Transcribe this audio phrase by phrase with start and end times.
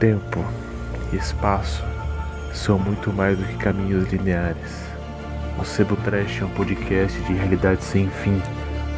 [0.00, 0.42] Tempo
[1.12, 1.84] e espaço
[2.54, 4.86] são muito mais do que caminhos lineares.
[5.60, 8.40] O Sebo Trash é um podcast de realidade sem fim,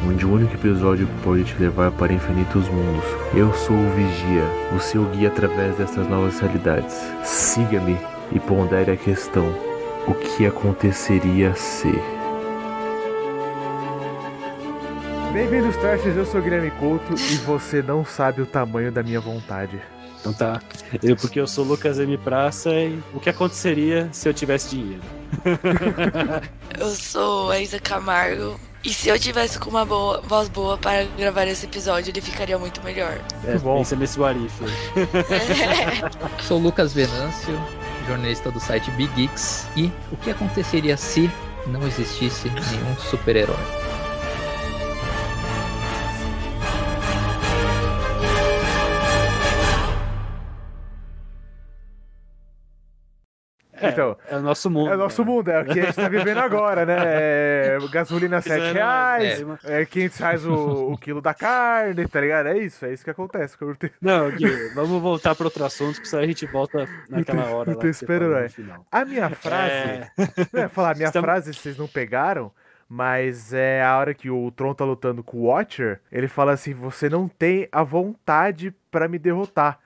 [0.07, 3.03] onde o único episódio pode te levar para infinitos mundos.
[3.35, 6.95] Eu sou o Vigia, o seu guia através dessas novas realidades.
[7.21, 7.97] Siga-me
[8.31, 9.53] e pondere a questão:
[10.07, 11.91] o que aconteceria se?
[15.33, 19.19] Bem-vindos, Trashers, eu sou o Guilherme Couto e você não sabe o tamanho da minha
[19.19, 19.81] vontade.
[20.23, 20.61] Então tá.
[21.03, 22.17] Eu, porque eu sou Lucas M.
[22.17, 25.01] Praça e o que aconteceria se eu tivesse dinheiro?
[26.79, 28.59] Eu sou a Isa Camargo.
[28.83, 32.57] E se eu tivesse com uma boa, voz boa para gravar esse episódio, ele ficaria
[32.57, 33.17] muito melhor.
[33.45, 33.77] É, bom.
[33.77, 34.53] Pensa nesse Warif.
[36.41, 37.57] Sou Lucas Venâncio,
[38.05, 39.67] jornalista do site Big Geeks.
[39.77, 41.31] E o que aconteceria se
[41.67, 43.82] não existisse nenhum super-herói?
[53.89, 54.89] Então, é o nosso mundo.
[54.91, 55.31] É o nosso né?
[55.31, 56.95] mundo, é o que a gente tá vivendo agora, né?
[57.03, 59.81] É gasolina 7 Fizeram- reais, é.
[59.81, 62.47] é 500 reais o, o quilo da carne, tá ligado?
[62.47, 63.57] É isso, é isso que acontece.
[64.01, 67.79] Não, Gui, vamos voltar para outro assunto, que senão a gente volta naquela hora você
[67.81, 68.43] falou super-herói.
[68.43, 68.85] no final.
[68.91, 70.07] A minha frase, É,
[70.51, 72.51] não é falar, a minha Estamos- frase vocês não pegaram,
[72.89, 76.73] mas é a hora que o Tron tá lutando com o Watcher, ele fala assim,
[76.73, 79.79] você não tem a vontade pra me derrotar.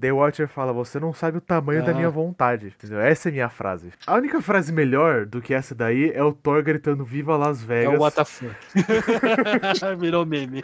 [0.00, 1.94] The Watcher fala, você não sabe o tamanho da Ah.
[1.94, 2.66] minha vontade.
[2.68, 3.00] Entendeu?
[3.00, 3.92] Essa é a minha frase.
[4.06, 7.66] A única frase melhor do que essa daí é o Thor gritando Viva Las é
[7.66, 7.98] Vegas.
[7.98, 8.50] o WTF.
[9.98, 10.62] Virou meme.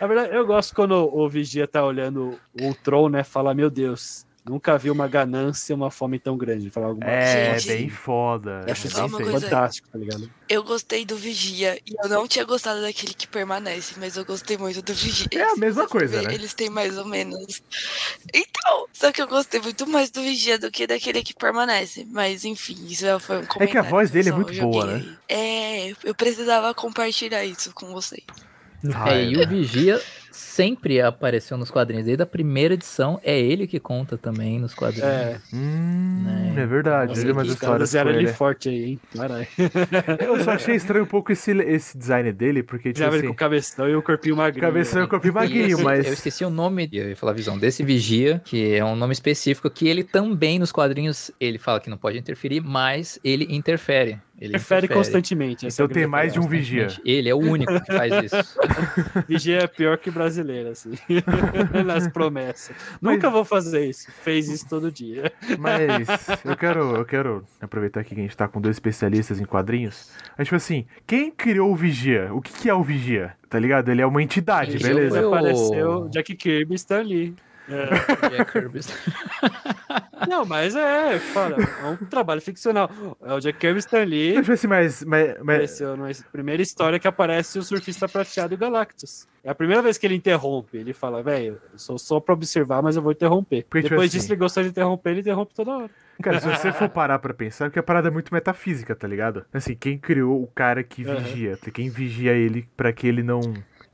[0.00, 3.22] Na verdade, eu gosto quando o Vigia tá olhando o Tron, né?
[3.22, 6.70] Fala, meu Deus, nunca vi uma ganância, uma fome tão grande.
[6.70, 8.62] Falar alguma É, Gente, bem foda.
[8.66, 9.10] Eu acho é feito.
[9.16, 10.30] coisa- fantástico, tá ligado?
[10.48, 14.58] Eu gostei do Vigia e eu não tinha gostado daquele que permanece, mas eu gostei
[14.58, 15.26] muito do Vigia.
[15.32, 16.34] É a mesma coisa, ver, né?
[16.34, 17.62] Eles têm mais ou menos.
[18.32, 22.06] Então, só que eu gostei muito mais do Vigia do que daquele que permanece.
[22.10, 23.64] Mas enfim, isso já foi um comentário.
[23.68, 24.94] É que a voz dele é muito boa, né?
[25.28, 25.90] aí.
[25.90, 28.22] É, eu precisava compartilhar isso com vocês.
[28.94, 29.98] Ah, É, e o Vigia
[30.34, 32.04] sempre apareceu nos quadrinhos.
[32.06, 35.08] Desde a primeira edição, é ele que conta também nos quadrinhos.
[35.08, 36.54] É, Hum, Né?
[36.62, 37.08] é verdade.
[37.10, 38.36] Nossa, Eu li umas que os caras histórias com ele ele.
[38.36, 39.00] forte aí, hein?
[39.16, 39.46] Caralho.
[40.20, 43.18] Eu só achei estranho um pouco esse, esse design dele, porque, tipo Já ele com
[43.26, 44.66] assim, o cabeção e o corpinho magrinho.
[44.66, 46.06] cabeção e o corpinho magrinho, mas...
[46.06, 49.12] Eu esqueci o nome, eu ia falar a visão desse Vigia, que é um nome
[49.12, 54.18] específico, que ele também nos quadrinhos, ele fala que não pode interferir, mas ele interfere.
[54.44, 55.64] Ele Interfere interfere constantemente.
[55.66, 56.88] é Então a tem mais de um vigia.
[57.04, 58.58] Ele é o único que faz isso.
[59.26, 60.90] Vigia é pior que brasileiro, assim.
[61.86, 62.76] Nas promessas.
[63.00, 64.10] Mas- Nunca vou fazer isso.
[64.22, 65.32] Fez isso todo dia.
[65.58, 66.06] Mas
[66.44, 70.10] eu quero, eu quero aproveitar aqui que a gente tá com dois especialistas em quadrinhos.
[70.36, 72.28] Mas, tipo assim, quem criou o Vigia?
[72.32, 73.32] O que, que é o Vigia?
[73.48, 73.88] Tá ligado?
[73.90, 75.16] Ele é uma entidade, Ele Ele beleza?
[75.16, 77.34] foi o- apareceu Jack Kirby e Stan Lee.
[77.68, 78.28] É.
[78.30, 78.80] Jack Kirby.
[80.28, 82.90] Não, mas é, fala, é um trabalho ficcional.
[83.22, 84.34] É o Jack Kirby e Stan Lee.
[84.34, 88.54] Mas, tipo assim, mas, mas, mas- Apareceu na primeira história que aparece o surfista prateado
[88.54, 89.26] e o Galactus.
[89.42, 90.78] É a primeira vez que ele interrompe.
[90.78, 93.64] Ele fala, velho, eu sou só pra observar, mas eu vou interromper.
[93.68, 95.90] Porque, tipo Depois assim- disso, ele gostou de interromper, ele interrompe toda hora.
[96.22, 99.44] Cara, se você for parar pra pensar, porque a parada é muito metafísica, tá ligado?
[99.52, 101.58] Assim, quem criou o cara que vigia?
[101.72, 103.40] Quem vigia ele pra que ele não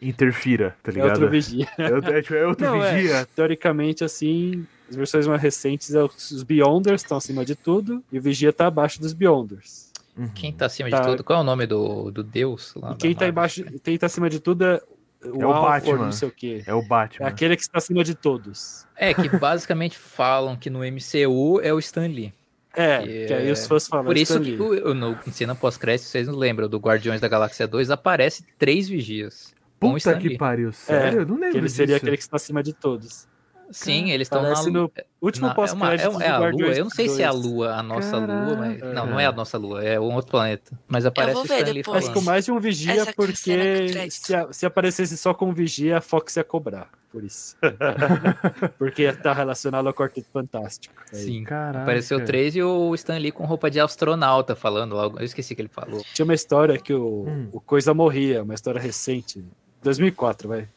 [0.00, 1.10] interfira, tá É ligado?
[1.12, 1.68] outro vigia.
[1.78, 2.94] É outro, é, tipo, é outro Não, é.
[2.96, 3.28] vigia.
[3.36, 8.22] Teoricamente, assim, as versões mais recentes é os Beyonders estão acima de tudo e o
[8.22, 9.90] Vigia tá abaixo dos Beyonders.
[10.16, 10.28] Uhum.
[10.28, 11.00] Quem tá acima Tá.
[11.00, 11.24] de tudo?
[11.24, 13.30] Qual é o nome do, do deus lá E da quem tá Marvel?
[13.30, 14.80] embaixo, quem tá acima de tudo é
[15.24, 16.04] o, É o Alford, Batman.
[16.06, 16.62] não sei o quê.
[16.66, 17.26] É o É Batman.
[17.28, 18.86] aquele que está acima de todos.
[18.96, 22.32] É, que basicamente falam que no MCU é o Stan Lee.
[22.74, 24.04] É, Que que aí é- os fãs falam.
[24.06, 24.80] Por isso Stan que Lee.
[24.82, 28.88] o- no em cena pós-crédito, vocês não lembram, do Guardiões da Galáxia 2, aparece três
[28.88, 29.52] vigias.
[29.80, 30.38] Com o Puta Stan que Lee.
[30.38, 31.20] pariu, sério?
[31.20, 32.04] eu não lembro Que ele seria disso.
[32.04, 33.28] aquele que está acima de todos.
[33.72, 34.90] Sim, eles estão na no
[35.22, 35.54] último na-
[35.94, 36.60] é, é, um- é a lua.
[36.72, 37.74] Eu não sei se é a lua.
[37.76, 38.80] a nossa lua, mas.
[38.80, 38.92] Caraca.
[38.94, 40.76] Não, não é a nossa lua, é um outro planeta.
[40.88, 41.94] Mas aparece o ver Stan Lee depois.
[41.94, 42.14] Mas falando.
[42.18, 45.98] com mais de um vigia, Essa porque se, a- se aparecesse só com um vigia,
[45.98, 46.88] a Fox ia cobrar.
[47.12, 47.56] Por isso.
[48.78, 50.94] porque tá relacionado ao Quarteto Fantástico.
[51.12, 51.18] Aí.
[51.18, 51.44] Sim.
[51.44, 51.82] Caraca.
[51.82, 55.18] Apareceu três e o Stan Lee com roupa de astronauta falando algo.
[55.20, 56.02] Eu esqueci o que ele falou.
[56.14, 57.48] Tinha uma história que o, Hum.
[57.52, 59.44] o Coisa morria, uma história recente.
[59.82, 60.68] 2004, vai.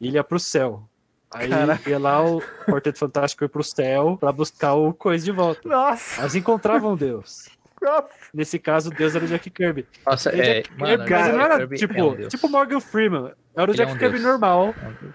[0.00, 0.82] Ele ia pro céu.
[1.30, 1.88] Aí Caraca.
[1.88, 5.66] ia lá, o Quarteto Fantástico ia pro céu pra buscar o Coisa de volta.
[5.66, 6.20] Nossa!
[6.20, 7.48] Elas encontravam Deus.
[7.80, 8.08] nossa.
[8.34, 9.86] Nesse caso, Deus era o Jack Kirby.
[10.06, 10.54] Nossa, E é.
[10.62, 13.32] Jack Mano, Kirby, ele não era Kirby tipo, é um tipo Morgan Freeman.
[13.56, 14.24] Era o Ele é Jack um Kirby deus.
[14.24, 14.74] normal.
[14.82, 15.12] É um.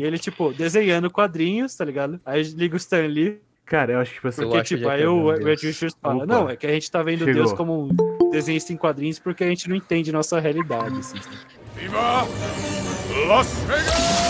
[0.00, 2.20] E ele, tipo, desenhando quadrinhos, tá ligado?
[2.24, 4.42] Aí liga o Stan Lee, Cara, eu acho que tipo assim.
[4.42, 5.54] Porque, tipo, aí Kirby o Red.
[5.56, 6.26] Richards fala, Opa.
[6.26, 7.34] não, é que a gente tá vendo Chegou.
[7.34, 11.18] Deus como um desenhista em quadrinhos porque a gente não entende nossa realidade, assim.
[11.78, 12.26] Viva
[13.28, 14.28] Las Vegas!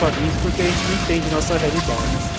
[0.00, 2.30] Isso porque a gente não entende nossa realidade.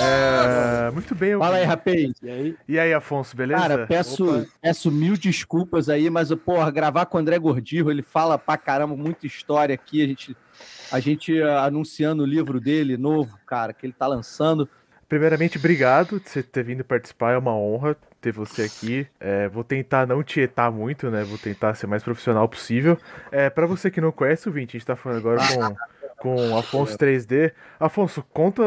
[0.00, 1.36] É, ah, muito bem.
[1.36, 2.12] Fala aí, rapaz.
[2.22, 2.56] E aí?
[2.68, 3.60] e aí, Afonso, beleza?
[3.60, 8.38] Cara, peço, peço mil desculpas aí, mas, porra, gravar com o André Gordirro, ele fala
[8.38, 10.02] pra caramba muita história aqui.
[10.02, 10.36] A gente,
[10.90, 14.68] a gente ah, anunciando o livro dele novo, cara, que ele tá lançando.
[15.14, 19.06] Primeiramente, obrigado por você ter vindo participar, é uma honra ter você aqui.
[19.20, 21.22] É, vou tentar não tietar muito, né?
[21.22, 22.98] Vou tentar ser mais profissional possível.
[23.30, 25.94] É, para você que não conhece o Vinte, a gente tá falando agora com
[26.24, 27.52] com Afonso 3D.
[27.78, 28.62] Afonso, conta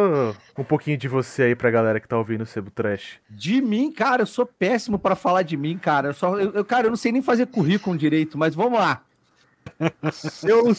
[0.58, 3.20] um pouquinho de você aí pra galera que tá ouvindo o Sebo Trash.
[3.30, 6.10] De mim, cara, eu sou péssimo para falar de mim, cara.
[6.10, 9.02] Eu só, eu, cara, eu não sei nem fazer currículo direito, mas vamos lá.
[10.44, 10.76] Eu,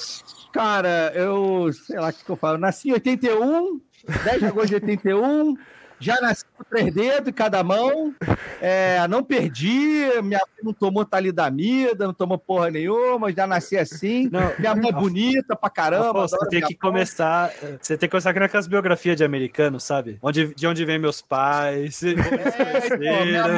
[0.53, 2.59] cara, eu, sei lá o que, eu falo.
[2.59, 3.81] Nasci em 81,
[4.25, 5.56] 10 de agosto de 81.
[6.00, 8.15] Já nasci com três dedos em cada mão.
[8.61, 10.06] É, não perdi.
[10.23, 13.33] Minha mãe não tomou talidamida, não tomou porra nenhuma.
[13.33, 14.29] Já nasci assim.
[14.31, 16.29] Não, minha mãe é bonita pra caramba.
[16.29, 16.93] Você tem que porra.
[16.93, 17.53] começar.
[17.81, 20.19] Você tem que começar com aquelas biografias de americanos, sabe?
[20.23, 23.49] Onde, de onde vem meus pais, é, então,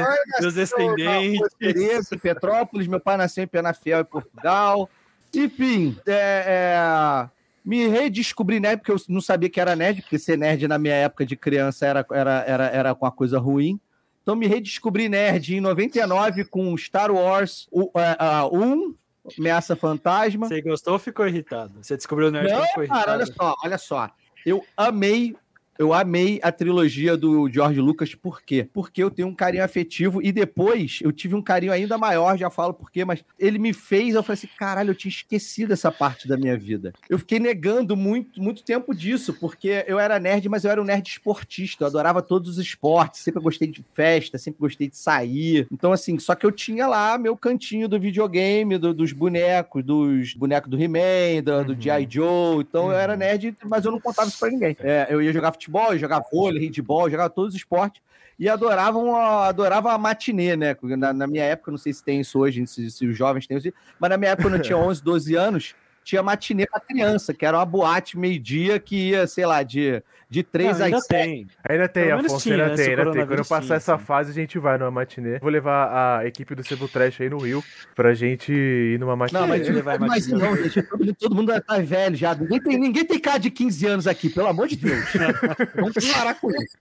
[0.41, 2.11] meus descendentes.
[2.11, 4.89] Em Petrópolis, meu pai nasceu em Penafiel, em Portugal.
[5.35, 10.37] Enfim, é, é me redescobri nerd, porque eu não sabia que era nerd, porque ser
[10.37, 13.79] nerd na minha época de criança era, era, era, era uma coisa ruim.
[14.23, 18.94] Então me redescobri nerd em 99 com Star Wars o, uh, uh, 1,
[19.38, 20.49] Ameaça Fantasma.
[20.49, 21.73] Você gostou ou ficou irritado?
[21.82, 23.05] Você descobriu o nerd não, ficou irritado?
[23.05, 24.11] Cara, olha só, olha só.
[24.44, 25.37] Eu amei
[25.81, 28.69] eu amei a trilogia do George Lucas, por quê?
[28.71, 32.50] Porque eu tenho um carinho afetivo e depois eu tive um carinho ainda maior, já
[32.50, 35.91] falo por quê, mas ele me fez, eu falei assim, caralho, eu tinha esquecido essa
[35.91, 36.93] parte da minha vida.
[37.09, 40.85] Eu fiquei negando muito, muito tempo disso, porque eu era nerd, mas eu era um
[40.85, 45.67] nerd esportista, eu adorava todos os esportes, sempre gostei de festa, sempre gostei de sair.
[45.73, 50.35] Então, assim, só que eu tinha lá meu cantinho do videogame, do, dos bonecos, dos
[50.35, 51.81] bonecos do He-Man, do, do uhum.
[51.81, 52.06] G.I.
[52.06, 52.93] Joe, então uhum.
[52.93, 53.19] eu era uhum.
[53.19, 54.77] nerd, mas eu não contava isso pra ninguém.
[54.81, 58.02] É, eu ia jogar futebol futebol, jogava vôlei, handball, jogava todos os esportes
[58.38, 60.76] e adoravam adorava a matinê, né?
[60.82, 63.56] Na, na, minha época, não sei se tem isso hoje, se, se os jovens têm
[63.56, 65.75] isso, mas na minha época, quando eu tinha 11, 12 anos,
[66.05, 70.43] tinha matinê para criança, que era uma boate meio-dia que ia, sei lá, de, de
[70.43, 71.08] 3 não, às 7.
[71.08, 71.47] Tem.
[71.69, 72.75] Ainda tem, Afonso, tinha, ainda né?
[72.76, 73.26] tem, ainda tem.
[73.26, 75.38] Quando eu passar essa fase, a gente vai numa matinê.
[75.38, 77.62] Vou levar a equipe do Cebu Trash aí no Rio
[77.94, 79.41] pra gente ir numa matinê.
[79.41, 80.82] Não, mas, mas não, gente,
[81.19, 82.35] todo mundo tá velho já.
[82.35, 85.05] Ninguém tem, ninguém tem cara de 15 anos aqui, pelo amor de Deus.
[85.75, 86.76] Vamos parar com isso.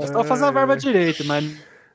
[0.00, 1.44] É só fazer a barba direito, mas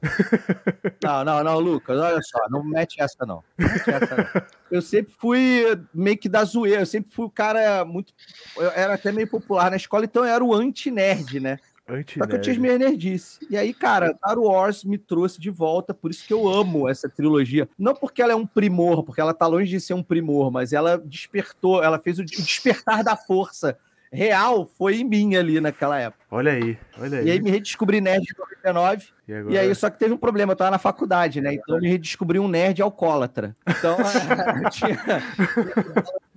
[1.03, 3.43] não, não, não, Lucas, olha só, não mete essa não.
[3.57, 4.41] Mete essa, não.
[4.69, 5.63] Eu sempre fui
[5.93, 8.11] meio que da zoeira, eu sempre fui o cara muito.
[8.57, 11.57] Eu era até meio popular na escola, então eu era o anti-nerd, né?
[11.87, 13.39] Anti Só que eu tinha as minhas nerdices.
[13.49, 17.07] E aí, cara, Star Wars me trouxe de volta, por isso que eu amo essa
[17.07, 17.69] trilogia.
[17.79, 20.73] Não porque ela é um primor, porque ela tá longe de ser um primor, mas
[20.73, 23.77] ela despertou, ela fez o despertar da força
[24.11, 26.23] real foi em mim ali naquela época.
[26.31, 27.27] Olha aí, olha aí.
[27.27, 29.07] E aí me redescobri nerd em 99.
[29.27, 29.53] E, agora...
[29.53, 31.53] e aí, só que teve um problema, eu tava na faculdade, né?
[31.53, 33.55] Então eu me redescobri um nerd alcoólatra.
[33.67, 33.97] Então,
[34.71, 34.99] tinha...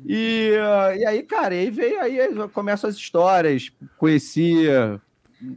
[0.05, 0.53] e,
[0.99, 2.19] e aí, cara, aí veio, aí
[2.53, 3.71] começam as histórias.
[3.97, 5.01] Conhecia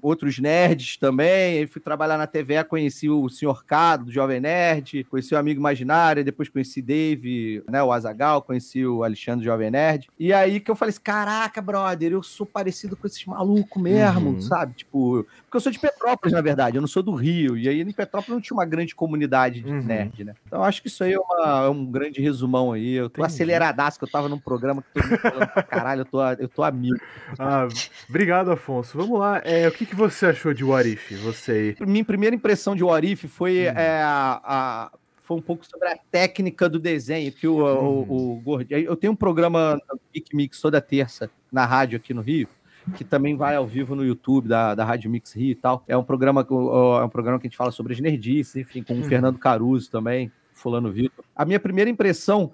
[0.02, 1.60] outros nerds também.
[1.60, 3.64] Aí fui trabalhar na TV, conheci o Sr.
[3.66, 8.86] Cado, do Jovem Nerd, conheci o Amigo Imaginário, depois conheci Dave, né, o Azagal, conheci
[8.86, 10.10] o Alexandre do Jovem Nerd.
[10.20, 14.32] E aí que eu falei assim: caraca, brother, eu sou parecido com esses malucos mesmo,
[14.32, 14.42] uhum.
[14.42, 14.74] sabe?
[14.74, 17.58] Tipo, porque eu sou de Petrópolis, na verdade, eu não sou do Rio.
[17.58, 19.84] E aí em Petrópolis não tinha uma grande comunidade de uhum.
[19.84, 20.36] nerd, né?
[20.48, 22.94] Então acho que isso aí é, uma, é um grande resumão aí.
[22.94, 23.34] Eu tô Entendi.
[23.34, 26.48] aceleradaço, que eu tava num programa que todo mundo falando pra caralho, eu tô, eu
[26.48, 26.98] tô amigo.
[27.38, 27.68] Ah,
[28.10, 28.98] obrigado, Afonso.
[28.98, 29.42] Vamos lá.
[29.44, 31.12] É, que, que você achou de What If?
[31.24, 33.78] Você Minha primeira impressão de What If foi hum.
[33.78, 34.92] é, a,
[35.24, 38.06] foi um pouco sobre a técnica do desenho, que o, hum.
[38.08, 38.80] o, o Gordinho.
[38.80, 39.80] Eu tenho um programa
[40.14, 42.48] Geek Mix toda terça na rádio aqui no Rio,
[42.96, 45.84] que também vai ao vivo no YouTube da, da Rádio Mix Rio e tal.
[45.88, 48.94] É um programa, é um programa que a gente fala sobre as nerdices, enfim, com
[48.94, 49.04] o hum.
[49.04, 51.24] Fernando Caruso também, Fulano Vitor.
[51.36, 52.52] A minha primeira impressão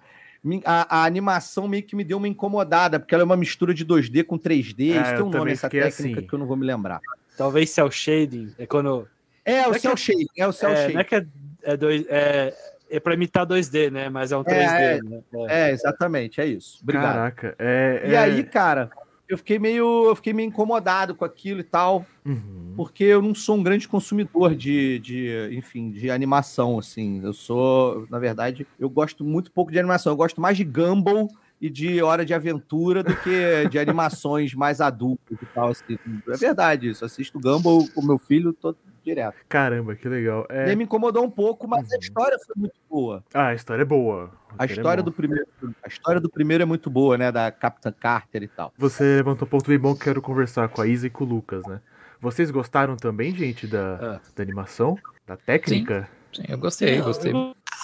[0.66, 3.86] a, a, animação meio que me deu uma incomodada, porque ela é uma mistura de
[3.86, 4.96] 2D com 3D.
[4.96, 6.28] É, tem um nome essa técnica assim.
[6.28, 7.02] que eu não vou me lembrar.
[7.38, 9.08] Talvez cel shading, é quando.
[9.44, 10.94] É, o é cel é, shading, é o cel é, shading.
[10.94, 11.26] Não é que é,
[11.64, 12.54] é, dois, é,
[12.90, 14.10] é para imitar 2D, né?
[14.10, 15.22] Mas é um 3D, é, né?
[15.34, 15.70] É.
[15.70, 15.72] é.
[15.72, 16.80] exatamente, é isso.
[16.82, 17.14] Obrigado.
[17.14, 18.90] Caraca, é, E aí, cara,
[19.30, 22.74] eu fiquei meio, eu fiquei meio incomodado com aquilo e tal, uhum.
[22.76, 27.22] porque eu não sou um grande consumidor de, de, enfim, de animação, assim.
[27.24, 30.12] Eu sou, na verdade, eu gosto muito pouco de animação.
[30.12, 31.30] Eu gosto mais de Gumball
[31.62, 35.70] e de Hora de Aventura do que de animações mais adultas e tal.
[35.70, 35.98] Assim.
[36.28, 37.04] É verdade isso.
[37.04, 39.36] Assisto Gumball com meu filho todo, direto.
[39.48, 40.46] Caramba, que legal.
[40.50, 40.72] É...
[40.72, 41.96] E me incomodou um pouco, mas uhum.
[41.96, 43.24] a história foi muito boa.
[43.34, 44.32] Ah, a história é boa.
[44.58, 45.46] A história, é do primeiro,
[45.84, 47.32] a história do primeiro é muito boa, né?
[47.32, 48.74] Da Capitã Carter e tal.
[48.78, 51.28] Você levantou um ponto bem bom que quero conversar com a Isa e com o
[51.28, 51.82] Lucas, né?
[52.22, 54.22] Vocês gostaram também, gente, da, ah.
[54.36, 54.98] da animação?
[55.26, 56.10] Da técnica?
[56.34, 57.32] Sim, sim eu gostei, eu gostei.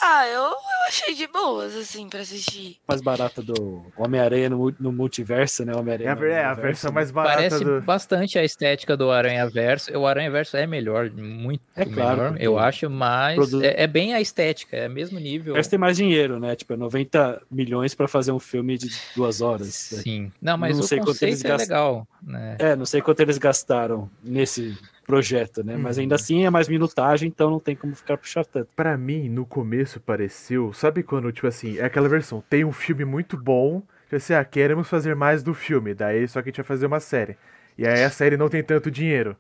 [0.02, 2.78] Ah, eu, eu achei de boas, assim, pra assistir.
[2.88, 5.76] Mais barata do Homem-Aranha no, no, multiverso, né?
[5.76, 6.18] Homem-Aranha.
[6.22, 7.36] É, é, a versão mais barata.
[7.36, 7.82] Parece do...
[7.82, 9.98] bastante a estética do Aranha Verso.
[9.98, 13.64] O Aranha Verso é melhor, muito é claro, melhor, eu acho, mas Produ...
[13.64, 15.54] é, é, bem a estética, é o mesmo nível.
[15.54, 16.56] Parece tem mais dinheiro, né?
[16.56, 19.74] Tipo, 90 milhões pra fazer um filme de duas horas.
[19.74, 20.32] Sim.
[20.42, 21.68] Não, mas não o conceito é gast...
[21.68, 22.08] legal.
[22.22, 22.56] Né?
[22.60, 25.76] É, não sei quanto eles gastaram nesse projeto, né?
[25.76, 25.82] Uhum.
[25.82, 28.70] Mas ainda assim é mais minutagem, então não tem como ficar puxar tanto.
[28.76, 33.06] Para mim, no começo pareceu, sabe quando, tipo assim, é aquela versão, tem um filme
[33.06, 36.58] muito bom, que assim, ah, queremos fazer mais do filme, daí só que a gente
[36.58, 37.38] vai fazer uma série.
[37.78, 39.36] E aí a série não tem tanto dinheiro.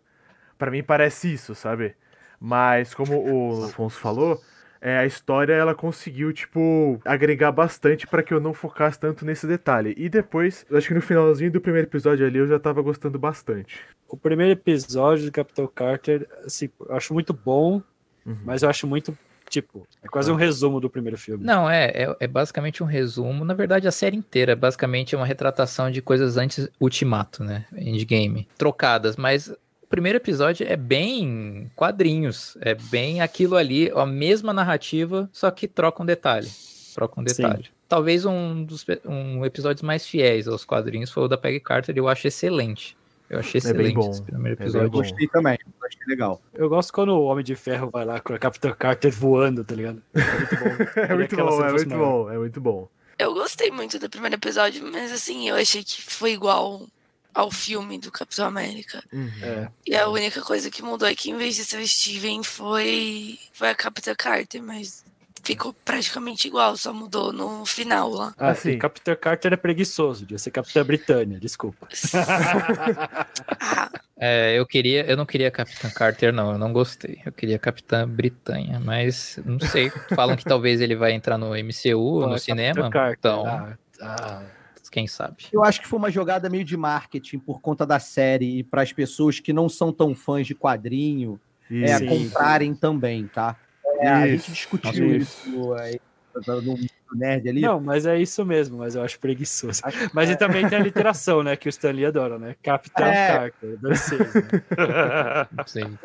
[0.57, 1.95] Para mim parece isso, sabe?
[2.39, 4.41] Mas como o Afonso falou,
[4.82, 9.48] é, a história ela conseguiu, tipo, agregar bastante para que eu não focasse tanto nesse
[9.48, 9.94] detalhe.
[9.98, 13.79] E depois, acho que no finalzinho do primeiro episódio ali, eu já tava gostando bastante.
[14.08, 17.82] O primeiro episódio do Capitão Carter, assim, eu acho muito bom,
[18.25, 18.38] uhum.
[18.44, 19.17] mas eu acho muito
[19.50, 21.44] Tipo, é quase um resumo do primeiro filme.
[21.44, 23.46] Não, é, é, é, basicamente um resumo.
[23.46, 27.65] Na verdade, a série inteira é basicamente uma retratação de coisas antes Ultimato, né?
[27.77, 28.48] Endgame.
[28.58, 29.53] Trocadas, mas
[29.86, 35.68] o primeiro episódio é bem quadrinhos, é bem aquilo ali, a mesma narrativa, só que
[35.68, 36.50] troca um detalhe.
[36.96, 37.65] Troca um detalhe.
[37.65, 37.70] Sim.
[37.88, 42.00] Talvez um dos um episódios mais fiéis aos quadrinhos foi o da Peggy Carter, e
[42.00, 42.98] eu achei excelente.
[43.30, 44.10] Eu achei excelente é bom.
[44.10, 44.82] esse primeiro episódio.
[44.82, 46.42] É eu gostei também, achei legal.
[46.56, 49.75] Eu gosto quando o Homem de Ferro vai lá com a Capitã Carter voando, tá
[49.75, 50.01] ligado?
[50.96, 51.44] É muito bom.
[51.44, 52.89] é muito bom, é muito bom, é muito bom.
[53.20, 56.88] Eu gostei muito do primeiro episódio, mas assim, eu achei que foi igual
[57.36, 59.04] ao filme do Capitão América.
[59.12, 59.30] Uhum.
[59.44, 59.68] É.
[59.86, 63.38] E a única coisa que mudou é que em vez de ser o Steven foi,
[63.51, 65.04] foi a Capitã Carter, mas
[65.44, 68.34] ficou praticamente igual, só mudou no final lá.
[68.38, 68.80] Ah, sim.
[68.80, 71.88] Capitã Carter é preguiçoso, devia ser Capitã Britânia, desculpa.
[73.60, 73.92] ah.
[74.18, 77.20] é, eu queria, eu não queria Capitã Carter, não, eu não gostei.
[77.25, 79.92] Eu queria Capitã Britânia, mas não sei.
[80.15, 82.89] Falam que talvez ele vai entrar no MCU, no cinema.
[82.89, 83.46] Carter, então.
[83.46, 84.44] Ah, ah
[84.89, 85.46] quem sabe.
[85.51, 88.82] Eu acho que foi uma jogada meio de marketing por conta da série e para
[88.82, 91.39] as pessoas que não são tão fãs de quadrinho
[91.70, 93.56] é, comprarem também, tá?
[94.00, 96.00] É, a gente discutiu isso, isso aí,
[96.38, 96.77] no
[97.13, 97.62] nerd ali.
[97.62, 99.82] Não, mas é isso mesmo, mas eu acho preguiçoso.
[99.84, 100.36] Acho mas é.
[100.36, 101.56] também tem a literação, né?
[101.56, 102.56] Que o Stanley adora, né?
[102.62, 103.27] Capitão é.
[103.27, 104.20] Carter, ser.
[104.20, 105.48] Né?
[105.65, 105.98] Sim.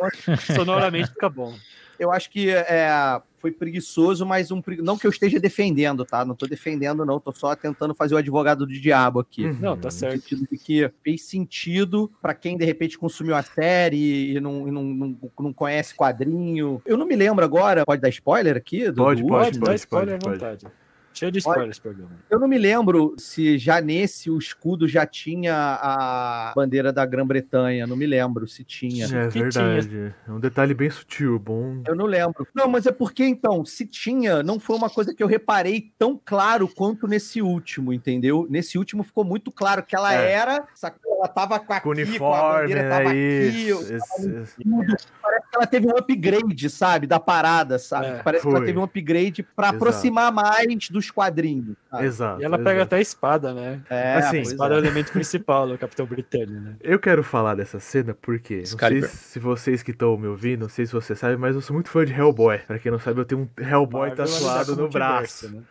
[0.55, 1.55] Sonoramente fica bom.
[1.99, 6.25] Eu acho que é, foi preguiçoso, mas um não que eu esteja defendendo, tá?
[6.25, 7.19] Não tô defendendo, não.
[7.19, 9.47] Tô só tentando fazer o advogado do diabo aqui.
[9.47, 9.59] Uhum.
[9.61, 10.17] Não, tá certo.
[10.17, 14.69] No sentido de que fez sentido para quem de repente consumiu a série e não,
[14.69, 16.83] e não, não, não, conhece quadrinho.
[16.85, 17.85] Eu não me lembro agora.
[17.85, 18.91] Pode dar spoiler aqui?
[18.91, 20.67] Do, pode, pode, pode, pode, spoiler pode, à vontade.
[21.21, 22.12] Cheio de spoilers, programa.
[22.31, 27.87] Eu não me lembro se já nesse o escudo já tinha a bandeira da Grã-Bretanha.
[27.87, 29.05] Não me lembro se tinha.
[29.05, 29.87] É verdade.
[29.87, 30.17] Tinha.
[30.27, 31.83] É um detalhe bem sutil, bom.
[31.87, 32.49] Eu não lembro.
[32.55, 36.19] Não, mas é porque então, se tinha, não foi uma coisa que eu reparei tão
[36.25, 38.47] claro quanto nesse último, entendeu?
[38.49, 40.33] Nesse último ficou muito claro que ela é.
[40.33, 40.67] era,
[41.21, 43.69] ela tava com aqui, com, uniforme, com a bandeira tava é aqui.
[43.69, 44.57] Isso, isso,
[45.21, 48.07] Parece que ela teve um upgrade, sabe, da parada, sabe?
[48.07, 48.53] É, Parece foi.
[48.53, 51.77] que ela teve um upgrade para aproximar mais do dos quadrinhos.
[51.91, 52.05] Sabe?
[52.05, 52.41] Exato.
[52.43, 52.65] E ela exato.
[52.65, 53.81] pega até a espada, né?
[53.89, 54.77] É, assim, a espada é.
[54.77, 56.77] é o elemento principal do Capitão Britânia, né?
[56.81, 60.69] Eu quero falar dessa cena porque, não sei se vocês que estão me ouvindo, não
[60.69, 62.59] sei se você sabe, mas eu sou muito fã de Hellboy.
[62.59, 65.50] Pra quem não sabe, eu tenho um Hellboy Marvel tatuado no braço.
[65.50, 65.62] Né?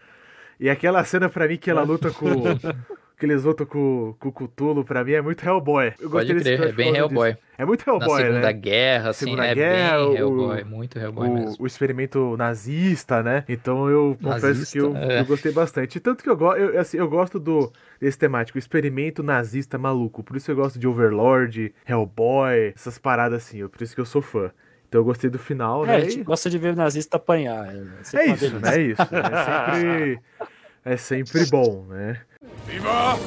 [0.60, 2.26] E aquela cena pra mim que ela luta com
[3.20, 5.94] aqueles outros com, com o Cthulhu, pra mim é muito Hellboy.
[6.00, 7.34] Eu Pode crer, é bem Hellboy.
[7.34, 7.44] Disso.
[7.58, 8.54] É muito Hellboy, Na Segunda né?
[8.54, 11.56] Guerra, assim, Segunda é Guerra, bem Hellboy, muito Hellboy o, mesmo.
[11.60, 13.44] O experimento nazista, né?
[13.50, 15.20] Então eu nazista, confesso que eu, é.
[15.20, 16.00] eu, gostei bastante.
[16.00, 20.24] Tanto que eu, eu, assim, eu gosto do, desse temático, experimento nazista maluco.
[20.24, 23.68] Por isso eu gosto de Overlord, Hellboy, essas paradas assim.
[23.68, 24.50] Por isso que eu sou fã.
[24.88, 25.96] Então eu gostei do final, é, né?
[25.98, 27.68] A gente gosta de ver nazista apanhar.
[27.68, 28.76] É, é isso, né?
[28.76, 29.02] É isso.
[29.02, 30.20] É sempre,
[30.86, 32.22] é sempre bom, né?
[32.66, 33.18] Viva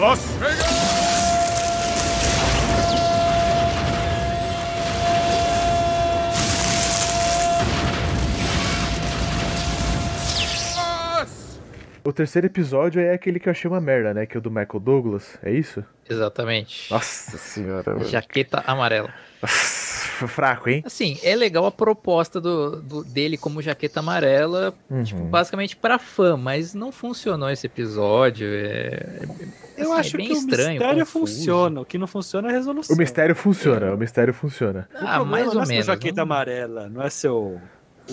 [0.00, 1.10] Las Vegas!
[12.02, 14.24] O terceiro episódio é aquele que eu achei uma merda, né?
[14.24, 15.84] Que é o do Michael Douglas, é isso?
[16.08, 16.90] Exatamente.
[16.90, 18.02] Nossa senhora.
[18.08, 19.12] Jaqueta amarela.
[20.28, 20.82] Fraco, hein?
[20.84, 25.02] Assim, é legal a proposta do, do dele como jaqueta amarela, uhum.
[25.02, 28.46] tipo, basicamente para fã, mas não funcionou esse episódio.
[28.48, 29.20] É,
[29.76, 31.34] eu assim, acho é que estranho, o mistério confuso.
[31.34, 31.80] funciona.
[31.80, 32.94] O que não funciona é a resolução.
[32.94, 33.92] O mistério funciona, é.
[33.92, 34.88] o mistério funciona.
[34.94, 35.86] Ah, mais ou não é menos.
[35.86, 36.22] jaqueta não...
[36.22, 37.60] amarela, não é seu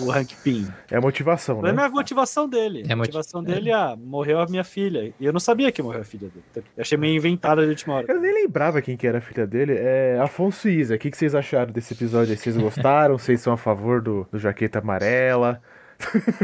[0.00, 0.66] o Hank Pym.
[0.90, 1.72] É a motivação, né?
[1.72, 2.84] Não é a motivação dele.
[2.88, 3.74] É a motivação dele, é.
[3.74, 5.12] ah, morreu a minha filha.
[5.18, 6.66] E eu não sabia que morreu a filha dele.
[6.76, 8.06] Eu achei meio inventada de última hora.
[8.08, 9.74] Eu nem lembrava quem que era a filha dele.
[9.76, 10.94] É Afonso Isa.
[10.94, 12.36] O que, que vocês acharam desse episódio?
[12.36, 13.18] Vocês gostaram?
[13.18, 15.60] vocês são a favor do, do Jaqueta Amarela?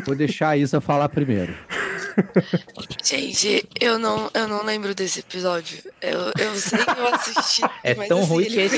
[0.05, 1.55] Vou deixar a Isa falar primeiro.
[3.03, 5.79] Gente, eu não, eu não lembro desse episódio.
[6.01, 7.63] Eu, eu sei que eu assisti.
[7.83, 8.77] É tão assim, ruim que esse.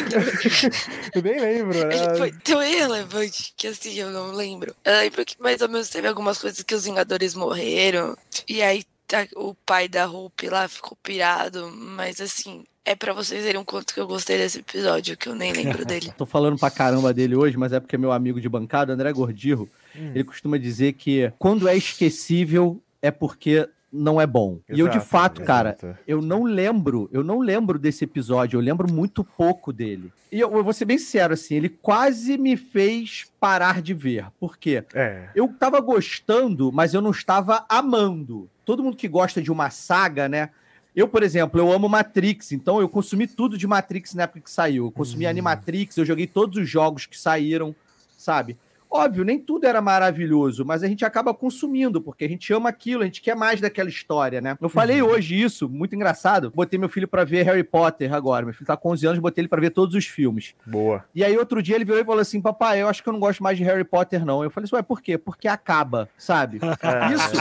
[1.14, 1.96] eu nem lembro, né?
[1.96, 4.74] Ele foi tão irrelevante que assim, eu não lembro.
[4.84, 8.16] Eu lembro que mais ou menos teve algumas coisas que os Vingadores morreram.
[8.48, 11.70] E aí tá, o pai da Hope lá ficou pirado.
[11.70, 15.34] Mas assim, é para vocês verem o quanto que eu gostei desse episódio, que eu
[15.34, 16.12] nem lembro dele.
[16.16, 19.12] Tô falando pra caramba dele hoje, mas é porque é meu amigo de bancada, André
[19.12, 20.12] Gordirro, hum.
[20.14, 24.60] ele costuma dizer que quando é esquecível, é porque não é bom.
[24.68, 25.76] Exato, e eu, de fato, cara,
[26.06, 30.12] eu não lembro, eu não lembro desse episódio, eu lembro muito pouco dele.
[30.30, 34.26] E eu, eu vou ser bem sincero, assim, ele quase me fez parar de ver.
[34.38, 34.84] Por quê?
[34.94, 35.28] É.
[35.34, 38.48] Eu tava gostando, mas eu não estava amando.
[38.64, 40.50] Todo mundo que gosta de uma saga, né?
[40.94, 44.50] Eu, por exemplo, eu amo Matrix, então eu consumi tudo de Matrix na época que
[44.50, 44.86] saiu.
[44.86, 45.28] Eu consumi hum.
[45.28, 47.74] Animatrix, eu joguei todos os jogos que saíram,
[48.16, 48.56] sabe?
[48.96, 53.02] Óbvio, nem tudo era maravilhoso, mas a gente acaba consumindo, porque a gente ama aquilo,
[53.02, 54.56] a gente quer mais daquela história, né?
[54.60, 55.10] Eu falei uhum.
[55.10, 56.50] hoje isso, muito engraçado.
[56.54, 58.44] Botei meu filho para ver Harry Potter agora.
[58.44, 60.54] Meu filho tá com 11 anos, botei ele para ver todos os filmes.
[60.66, 61.04] Boa.
[61.14, 63.20] E aí outro dia ele virou e falou assim: Papai, eu acho que eu não
[63.20, 64.42] gosto mais de Harry Potter, não.
[64.42, 65.18] Eu falei assim: Ué, por quê?
[65.18, 66.60] Porque acaba, sabe?
[66.62, 67.12] É.
[67.12, 67.36] Isso,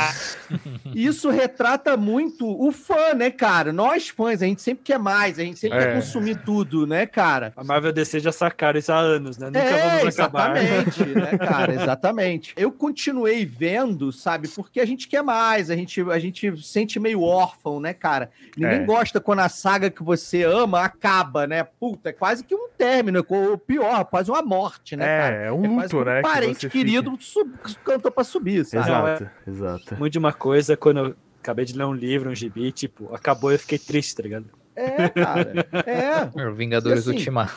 [0.93, 3.71] isso retrata muito o fã, né, cara?
[3.71, 5.85] Nós fãs, a gente sempre quer mais, a gente sempre é.
[5.85, 7.53] quer consumir tudo, né, cara?
[7.55, 9.47] A Marvel DC já sacaram isso há anos, né?
[9.47, 10.57] Nunca é, vamos acabar.
[10.57, 11.29] Exatamente, né?
[11.45, 12.53] cara, exatamente.
[12.57, 17.21] Eu continuei vendo, sabe, porque a gente quer mais, a gente, a gente sente meio
[17.21, 18.29] órfão, né, cara?
[18.57, 18.85] Ninguém é.
[18.85, 21.63] gosta quando a saga que você ama acaba, né?
[21.63, 25.35] Puta, é quase que um término, ou pior, quase uma morte, né, é, cara?
[25.35, 26.19] É, um luto, é né?
[26.19, 27.51] Um parente querido sub,
[27.83, 28.89] cantou pra subir, sabe?
[28.89, 29.95] Exato, é, exato.
[29.97, 33.51] Muito de uma coisa, quando eu acabei de ler um livro, um gibi, tipo, acabou
[33.51, 34.45] e eu fiquei triste, tá ligado?
[34.75, 35.67] É, cara.
[35.85, 36.51] É.
[36.51, 37.53] Vingadores assim, Ultimato.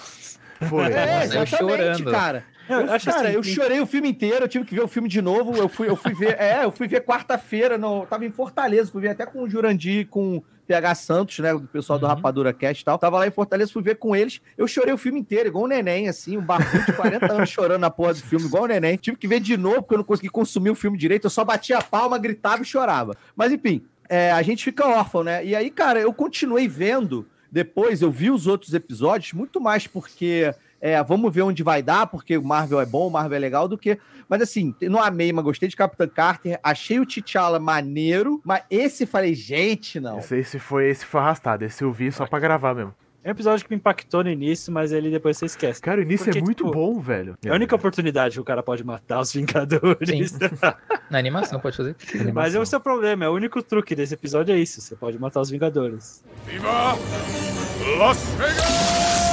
[0.68, 0.92] Foi.
[0.92, 2.10] É, exatamente, chorando.
[2.10, 2.44] cara.
[2.68, 5.08] Eu, eu cara, assim, eu chorei o filme inteiro, eu tive que ver o filme
[5.08, 5.56] de novo.
[5.56, 9.02] Eu fui, eu fui ver, é, eu fui ver quarta-feira, no, tava em Fortaleza, fui
[9.02, 12.10] ver até com o Jurandir, com o PH Santos, né, o pessoal do uhum.
[12.10, 12.98] Rapadura Cast e tal.
[12.98, 14.40] Tava lá em Fortaleza, fui ver com eles.
[14.56, 17.80] Eu chorei o filme inteiro, igual um neném, assim, um barbudo de 40 anos chorando
[17.80, 18.96] na porra do filme, igual um neném.
[18.96, 21.44] Tive que ver de novo, porque eu não consegui consumir o filme direito, eu só
[21.44, 23.16] batia a palma, gritava e chorava.
[23.34, 25.44] Mas enfim, é, a gente fica órfão, né?
[25.44, 27.26] E aí, cara, eu continuei vendo.
[27.50, 32.06] Depois eu vi os outros episódios, muito mais porque é, vamos ver onde vai dar,
[32.06, 33.98] porque o Marvel é bom, o Marvel é legal, do que.
[34.28, 39.06] Mas assim, não amei, mas gostei de Capitã Carter, achei o T'Challa maneiro, mas esse
[39.06, 40.18] falei, gente, não.
[40.18, 42.94] Esse, esse, foi, esse foi arrastado, esse eu vi só pra gravar mesmo.
[43.24, 45.82] É um episódio que me impactou no início, mas ele depois você esquece.
[45.82, 47.36] Cara, o início Porque, é muito tipo, bom, velho.
[47.44, 50.38] É a única oportunidade que o cara pode matar os Vingadores.
[51.10, 51.96] Na animação pode fazer.
[52.32, 54.80] Mas é o seu problema, é o único truque desse episódio é isso.
[54.80, 56.24] Você pode matar os Vingadores.
[56.46, 56.96] Viva
[57.98, 59.27] Las Vegas!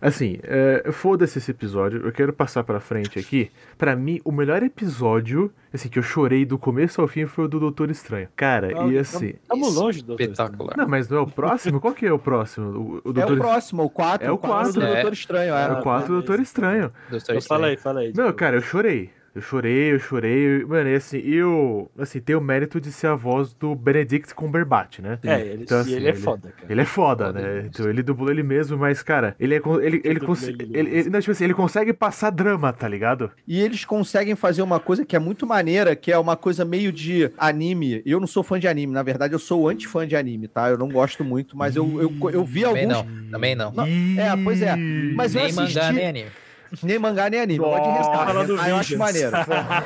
[0.00, 3.50] Assim, é, foda-se esse episódio, eu quero passar pra frente aqui.
[3.76, 7.48] Para mim, o melhor episódio, assim, que eu chorei do começo ao fim foi o
[7.48, 8.28] do Doutor Estranho.
[8.34, 9.34] Cara, não, e assim.
[9.42, 10.76] Estamos longe do Doutor Espetacular.
[10.76, 11.80] Não, mas não é o próximo?
[11.80, 13.00] Qual que é o próximo?
[13.04, 13.32] O, o Doutor...
[13.32, 14.26] É o próximo, o 4.
[14.26, 15.54] É o 4 do Doutor Estranho.
[15.54, 16.92] É, é o 4 do Doutor Estranho.
[17.10, 18.12] Doutor Fala aí, fala aí.
[18.16, 19.10] Não, cara, eu chorei.
[19.34, 20.64] Eu chorei, eu chorei.
[20.64, 24.98] Mano, e assim, eu assim, tem o mérito de ser a voz do Benedict Cumberbatch,
[24.98, 25.18] né?
[25.22, 26.72] É, ele, então, assim, ele é foda, cara.
[26.72, 27.58] Ele é foda, foda né?
[27.58, 29.60] Ele então ele dublou ele mesmo, mas, cara, ele é.
[29.82, 33.30] Ele, ele, cons ele, ele, ele, não, tipo assim, ele consegue passar drama, tá ligado?
[33.46, 36.90] E eles conseguem fazer uma coisa que é muito maneira, que é uma coisa meio
[36.90, 38.02] de anime.
[38.04, 40.68] Eu não sou fã de anime, na verdade, eu sou anti-fã de anime, tá?
[40.68, 42.96] Eu não gosto muito, mas eu, eu, eu vi também alguns.
[42.96, 43.72] Não, também não.
[43.72, 43.86] não.
[43.86, 44.74] É, pois é.
[44.76, 45.78] Mas nem eu assisti.
[45.78, 46.30] Mangá, nem anime.
[46.82, 47.64] Nem mangá, nem anime.
[47.64, 48.28] Pode restar.
[48.36, 49.32] Hentai eu acho maneiro.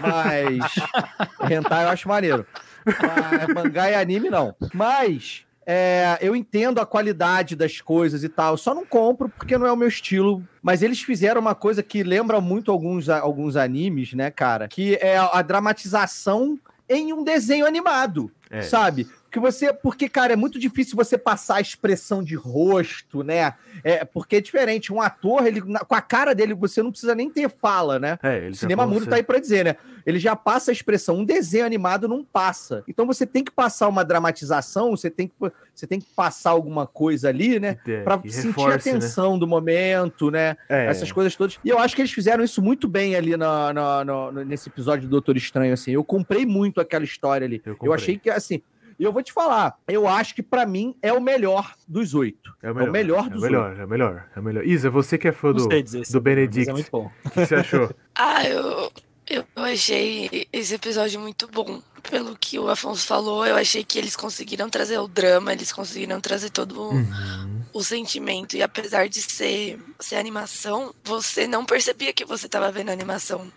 [0.01, 1.51] Mas.
[1.51, 2.47] Hentai eu acho maneiro.
[2.85, 4.55] Mas, mangá e anime, não.
[4.73, 5.45] Mas.
[5.67, 9.73] É, eu entendo a qualidade das coisas e tal, só não compro porque não é
[9.73, 10.47] o meu estilo.
[10.63, 14.69] Mas eles fizeram uma coisa que lembra muito alguns, alguns animes, né, cara?
[14.69, 18.61] Que é a dramatização em um desenho animado, é.
[18.63, 19.09] sabe?
[19.35, 23.55] Que você, porque cara, é muito difícil você passar a expressão de rosto, né?
[23.83, 27.29] É, porque é diferente, um ator, ele com a cara dele você não precisa nem
[27.29, 28.17] ter fala, né?
[28.23, 29.77] É, o cinema mudo tá aí para dizer, né?
[30.07, 32.85] Ele já passa a expressão, um desenho animado não passa.
[32.87, 35.35] Então você tem que passar uma dramatização, você tem que
[35.75, 37.77] você tem que passar alguma coisa ali, né?
[37.89, 39.01] É, para sentir reforce, a né?
[39.01, 39.41] tensão né?
[39.41, 40.57] do momento, né?
[40.69, 40.87] É.
[40.87, 41.59] Essas coisas todas.
[41.65, 45.37] E eu acho que eles fizeram isso muito bem ali no, nesse episódio do Doutor
[45.37, 45.91] Estranho, assim.
[45.91, 47.61] Eu comprei muito aquela história ali.
[47.67, 48.63] Eu, eu achei que, assim,
[48.99, 52.55] e eu vou te falar, eu acho que para mim é o melhor dos oito.
[52.63, 53.81] É o melhor, é o melhor dos é o melhor, oito.
[53.81, 54.67] É o melhor, é o melhor.
[54.67, 57.11] Isa, você que é fã do, do Benedict, é muito bom.
[57.25, 57.91] o que você achou?
[58.15, 58.93] ah, eu,
[59.27, 61.83] eu achei esse episódio muito bom.
[62.03, 66.21] Pelo que o Afonso falou, eu achei que eles conseguiram trazer o drama, eles conseguiram
[66.21, 67.63] trazer todo uhum.
[67.73, 68.57] o sentimento.
[68.57, 73.51] E apesar de ser, ser animação, você não percebia que você estava vendo animação.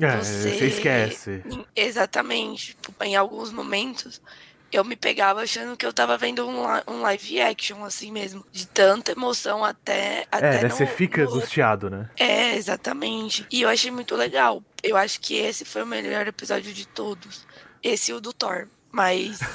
[0.00, 0.50] É, você...
[0.50, 1.42] você esquece.
[1.74, 2.76] Exatamente.
[3.02, 4.20] Em alguns momentos,
[4.74, 8.44] eu me pegava achando que eu tava vendo um, um live action, assim mesmo.
[8.50, 10.26] De tanta emoção até.
[10.30, 10.68] até é, né?
[10.68, 11.30] Você fica no...
[11.30, 12.10] angustiado, né?
[12.16, 13.46] É, exatamente.
[13.50, 14.62] E eu achei muito legal.
[14.82, 17.46] Eu acho que esse foi o melhor episódio de todos.
[17.82, 18.68] Esse e o do Thor.
[18.94, 19.40] Mas.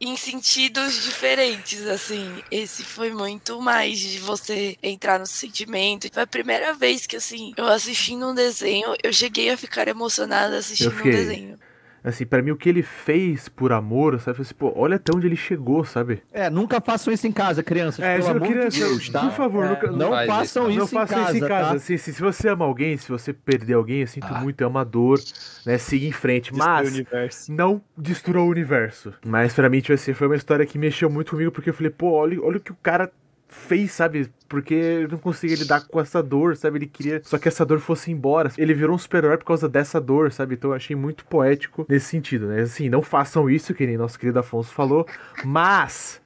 [0.00, 2.42] em, em, sentidos diferentes, assim.
[2.50, 6.08] Esse foi muito mais de você entrar no sentimento.
[6.10, 10.56] Foi a primeira vez que, assim, eu assistindo um desenho, eu cheguei a ficar emocionada
[10.56, 11.58] assistindo um desenho
[12.04, 14.42] assim, para mim o que ele fez por amor, sabe?
[14.42, 16.22] Assim, pô, olha até onde ele chegou, sabe?
[16.32, 19.20] É, nunca façam isso em casa, crianças, é, pelo amor criança, de Deus, tá?
[19.20, 21.70] Por favor, é, nunca, não, não façam isso, não façam isso em casa, tá?
[21.72, 24.40] Assim, se, se, você ama alguém, se você perder alguém, eu sinto ah.
[24.40, 25.18] muito, é uma dor,
[25.64, 25.78] né?
[25.78, 29.14] Siga em frente, Destrui mas não destrua o universo.
[29.24, 31.90] Mas para mim, tipo assim, foi uma história que mexeu muito comigo, porque eu falei,
[31.90, 33.10] pô, olha, olha o que o cara
[33.54, 34.30] fez, sabe?
[34.48, 36.78] Porque ele não conseguia lidar com essa dor, sabe?
[36.78, 38.50] Ele queria só que essa dor fosse embora.
[38.58, 40.54] Ele virou um super-herói por causa dessa dor, sabe?
[40.54, 42.60] Então eu achei muito poético nesse sentido, né?
[42.60, 45.06] Assim, não façam isso, que nem nosso querido Afonso falou,
[45.44, 46.20] mas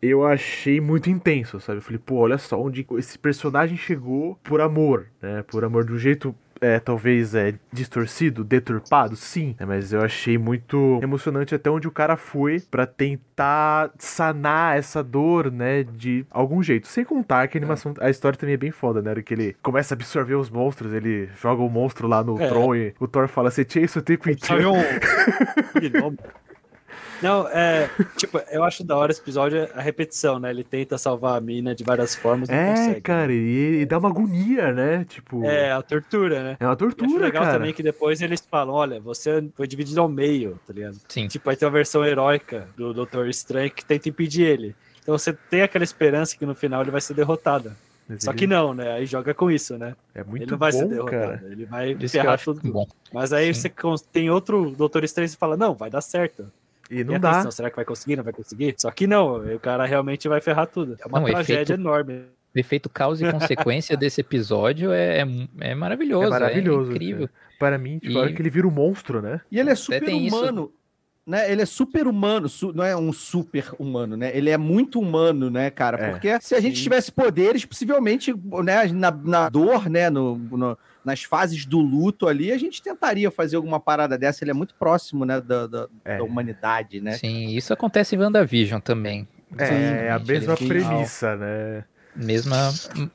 [0.00, 1.78] eu achei muito intenso, sabe?
[1.78, 5.42] Eu falei, pô, olha só onde esse personagem chegou por amor, né?
[5.42, 10.36] Por amor de um jeito é, talvez é distorcido, deturpado, sim, né, mas eu achei
[10.36, 16.62] muito emocionante até onde o cara foi para tentar sanar essa dor, né, de algum
[16.62, 16.86] jeito.
[16.86, 19.94] Sem contar que a animação, a história também é bem foda, né, que ele começa
[19.94, 22.48] a absorver os monstros, ele joga o monstro lá no é.
[22.48, 24.72] Tron e o Thor fala, você tinha isso o tempo inteiro.
[27.22, 27.90] Não, é.
[28.16, 30.50] Tipo, eu acho da hora esse episódio a repetição, né?
[30.50, 32.48] Ele tenta salvar a mina de várias formas.
[32.48, 35.04] É, consegue, cara, e, e, dá uma agonia, né?
[35.08, 35.44] Tipo.
[35.44, 36.56] É, a tortura, né?
[36.58, 37.10] É uma tortura.
[37.10, 37.58] Acho legal cara.
[37.58, 40.96] também que depois eles falam: olha, você foi dividido ao meio, tá ligado?
[41.08, 41.28] Sim.
[41.28, 44.74] Tipo, aí tem a versão heróica do Doutor Estranho que tenta impedir ele.
[45.02, 47.72] Então você tem aquela esperança que no final ele vai ser derrotado.
[48.08, 48.38] Mas Só ele...
[48.38, 48.92] que não, né?
[48.92, 49.94] Aí joga com isso, né?
[50.14, 51.42] É muito ele não vai bom, ser derrotado, cara.
[51.50, 52.60] ele vai ferrar tudo.
[52.72, 52.86] Bom.
[53.12, 53.60] Mas aí Sim.
[53.60, 56.50] você tem outro Doutor Estranho e fala: não, vai dar certo.
[56.90, 57.30] E não e dá.
[57.32, 58.16] Atenção, será que vai conseguir?
[58.16, 58.74] Não vai conseguir?
[58.76, 60.96] Só que não, o cara realmente vai ferrar tudo.
[61.00, 62.24] É uma não, tragédia efeito, enorme.
[62.54, 65.26] O efeito causa e consequência desse episódio é, é,
[65.60, 66.26] é maravilhoso.
[66.26, 66.90] É maravilhoso.
[66.90, 67.28] É incrível.
[67.58, 68.16] Para mim, tipo, e...
[68.16, 69.40] a hora que ele vira um monstro, né?
[69.50, 70.62] E ele é super humano.
[70.64, 70.80] Isso
[71.30, 71.50] né?
[71.50, 74.36] Ele é super humano, su não é um super humano, né?
[74.36, 75.96] Ele é muito humano, né, cara?
[75.96, 76.82] É, Porque se a gente sim.
[76.82, 82.52] tivesse poderes, possivelmente, né, na, na dor, né, no, no, nas fases do luto ali,
[82.52, 84.44] a gente tentaria fazer alguma parada dessa.
[84.44, 86.18] Ele é muito próximo, né, da, da, é.
[86.18, 87.12] da humanidade, né?
[87.12, 89.26] Sim, isso acontece em WandaVision também.
[89.58, 91.84] É, sim, é a mesma premissa, né?
[92.14, 92.72] Mesma.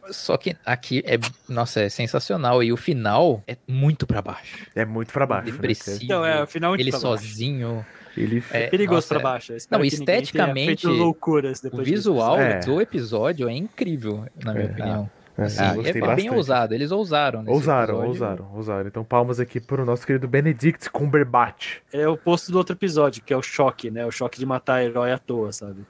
[0.10, 1.18] Só que aqui é.
[1.50, 2.64] Nossa, é sensacional.
[2.64, 4.66] E o final é muito para baixo.
[4.74, 5.52] É muito para baixo.
[5.52, 5.98] Depressivo.
[5.98, 6.04] Né?
[6.04, 7.86] Então, é, o final Ele sozinho.
[8.18, 9.54] Ele é perigoso para baixo.
[9.70, 12.60] Não, esteticamente, loucuras o visual é.
[12.60, 14.72] do episódio é incrível, na minha é.
[14.72, 15.12] opinião.
[15.38, 17.44] É, assim, é, é bem ousado, eles ousaram.
[17.48, 18.08] Ousaram, episódio.
[18.08, 18.88] ousaram, ousaram.
[18.88, 21.80] Então, palmas aqui pro nosso querido Benedict Cumberbatch.
[21.92, 24.06] É o posto do outro episódio, que é o choque, né?
[24.06, 25.86] O choque de matar herói à toa, sabe?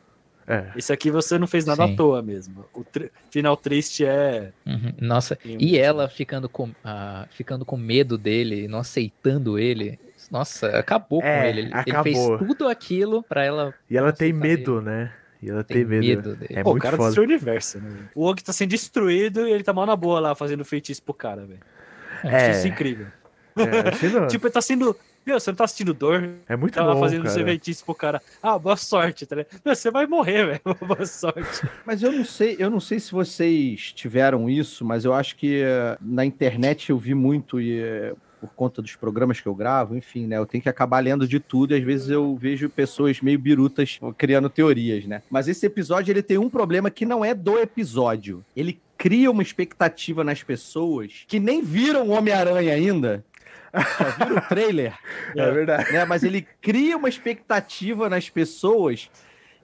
[0.47, 0.71] É.
[0.75, 1.93] Esse aqui você não fez nada Sim.
[1.93, 2.65] à toa mesmo.
[2.73, 4.51] O tri final triste é.
[4.65, 4.93] Uhum.
[5.01, 9.99] Nossa, e ela ficando com, uh, ficando com medo dele, não aceitando ele.
[10.31, 11.61] Nossa, acabou é, com ele.
[11.61, 12.03] Ele acabou.
[12.03, 13.73] fez tudo aquilo pra ela.
[13.89, 14.85] E ela tem medo, ele.
[14.85, 15.11] né?
[15.45, 16.05] E ela tem, tem medo.
[16.05, 16.53] medo dele.
[16.59, 17.09] É Pô, muito o cara foda.
[17.09, 18.09] destruiu o universo, né?
[18.15, 21.13] O Og tá sendo destruído e ele tá mal na boa lá, fazendo feitiço pro
[21.13, 21.59] cara, velho.
[22.23, 22.51] É.
[22.51, 23.07] Isso é incrível.
[23.55, 26.35] É, tipo, ele tá sendo meu, você não tá sentindo dor?
[26.47, 27.33] É muito Tava bom, fazendo cara.
[27.33, 28.21] serventice pro cara.
[28.43, 30.61] Ah, boa sorte, tá Meu, você vai morrer, velho.
[30.85, 31.67] Boa sorte.
[31.83, 35.63] Mas eu não sei, eu não sei se vocês tiveram isso, mas eu acho que
[35.63, 39.95] uh, na internet eu vi muito e uh, por conta dos programas que eu gravo,
[39.95, 40.37] enfim, né?
[40.37, 43.99] Eu tenho que acabar lendo de tudo e às vezes eu vejo pessoas meio birutas
[44.17, 45.21] criando teorias, né?
[45.29, 48.43] Mas esse episódio ele tem um problema que não é do episódio.
[48.55, 53.23] Ele cria uma expectativa nas pessoas que nem viram o Homem-Aranha ainda
[53.97, 54.93] Só viram o trailer.
[55.35, 55.91] É verdade.
[55.91, 56.05] Né?
[56.05, 59.09] Mas ele cria uma expectativa nas pessoas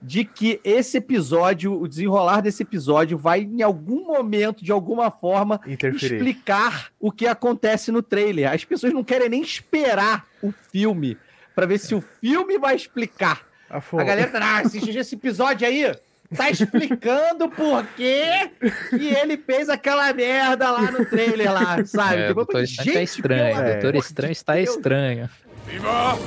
[0.02, 5.60] de que esse episódio, o desenrolar desse episódio, vai em algum momento, de alguma forma,
[5.66, 6.16] Interferir.
[6.16, 8.50] explicar o que acontece no trailer.
[8.52, 11.16] As pessoas não querem nem esperar o filme
[11.54, 13.42] para ver se o filme vai explicar.
[13.70, 14.02] Afonso.
[14.02, 15.94] A galera tá, ah, assiste esse episódio aí,
[16.34, 18.50] tá explicando por que
[18.90, 22.22] que ele fez aquela merda lá no trailer lá, sabe?
[22.22, 23.52] É, o Tipo, Doutor Estranho tá gente, estranho.
[23.52, 24.68] O Doutor amor de Estranho está Deus.
[24.70, 25.30] estranho.
[25.66, 26.18] Viva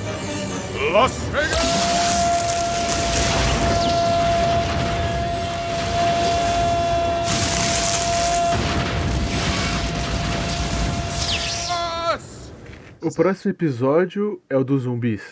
[0.92, 2.05] Las Vegas!
[13.06, 15.22] O próximo episódio é o dos zumbis.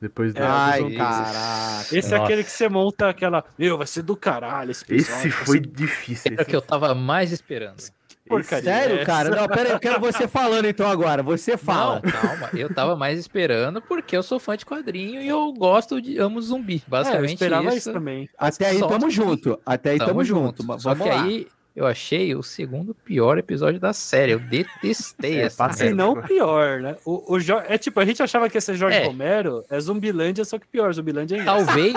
[0.00, 0.66] Depois É, da.
[0.66, 1.80] Ai, caraca.
[1.92, 2.24] Esse é Nossa.
[2.24, 3.44] aquele que você monta aquela.
[3.58, 5.14] Meu, vai ser do caralho esse episódio.
[5.18, 6.32] Esse foi ser difícil.
[6.32, 7.82] Era o que eu tava mais esperando.
[8.28, 8.64] porcaria.
[8.72, 9.04] Sério, essa.
[9.06, 9.30] cara?
[9.30, 11.22] Não, pera aí, eu quero você falando então agora.
[11.22, 12.00] Você fala.
[12.04, 12.50] Não, calma.
[12.54, 16.40] Eu tava mais esperando porque eu sou fã de quadrinho e eu gosto de amo
[16.40, 16.74] zumbi.
[16.76, 17.76] É, eu Basicamente esperava isso.
[17.78, 18.28] isso também.
[18.38, 19.58] Até aí Só tamo que- junto.
[19.66, 20.62] Até aí tamo, junto.
[20.64, 21.22] mas Só vamos que lá.
[21.24, 21.46] aí
[21.78, 24.32] eu achei o segundo pior episódio da série.
[24.32, 26.96] Eu detestei É, essa passa- Se não, pior, né?
[27.04, 29.06] O, o Jo- É tipo, a gente achava que ser Jorge É.
[29.06, 31.94] Romero, é Zumbilândia, só que pior, Zumbilândia é Talvez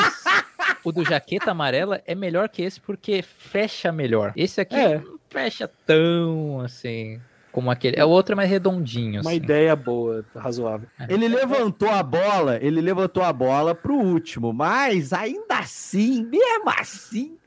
[0.84, 4.34] o do Jaqueta Amarela é melhor que esse porque fecha melhor.
[4.36, 5.00] Esse aqui É.
[5.00, 7.20] não fecha tão assim
[7.52, 8.00] como aquele.
[8.00, 9.22] É o outro é mais redondinho.
[9.22, 9.38] uma assim.
[9.38, 10.88] ideia boa, razoável.
[11.10, 17.38] Ele levantou a bola, ele levantou a bola pro último, mas ainda assim, mesmo assim,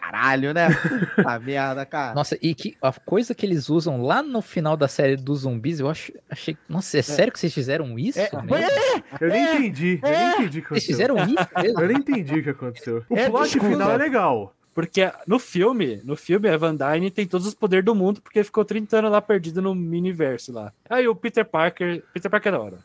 [0.00, 0.68] caralho, né?
[1.14, 2.14] Puta merda, cara.
[2.14, 5.80] Nossa, e que a coisa que eles usam lá no final da série dos zumbis,
[5.80, 6.56] eu acho, achei.
[6.68, 8.18] Nossa, é, sério que vocês fizeram isso?
[8.18, 9.04] É, mesmo?
[9.20, 10.00] Eu nem É, entendi.
[10.02, 11.80] Eu nem entendi o que Vocês fizeram isso mesmo?
[11.80, 13.04] Eu nem entendi o que aconteceu.
[13.10, 13.68] O É, plot desculpa.
[13.68, 14.54] final é legal.
[14.72, 18.42] Porque no filme, no filme, a Van Dyne tem todos os poderes do mundo, porque
[18.44, 20.72] ficou 30 anos lá perdido no mini-verso lá.
[20.88, 22.02] Aí o Peter Parker.
[22.14, 22.78] Peter Parker é da hora.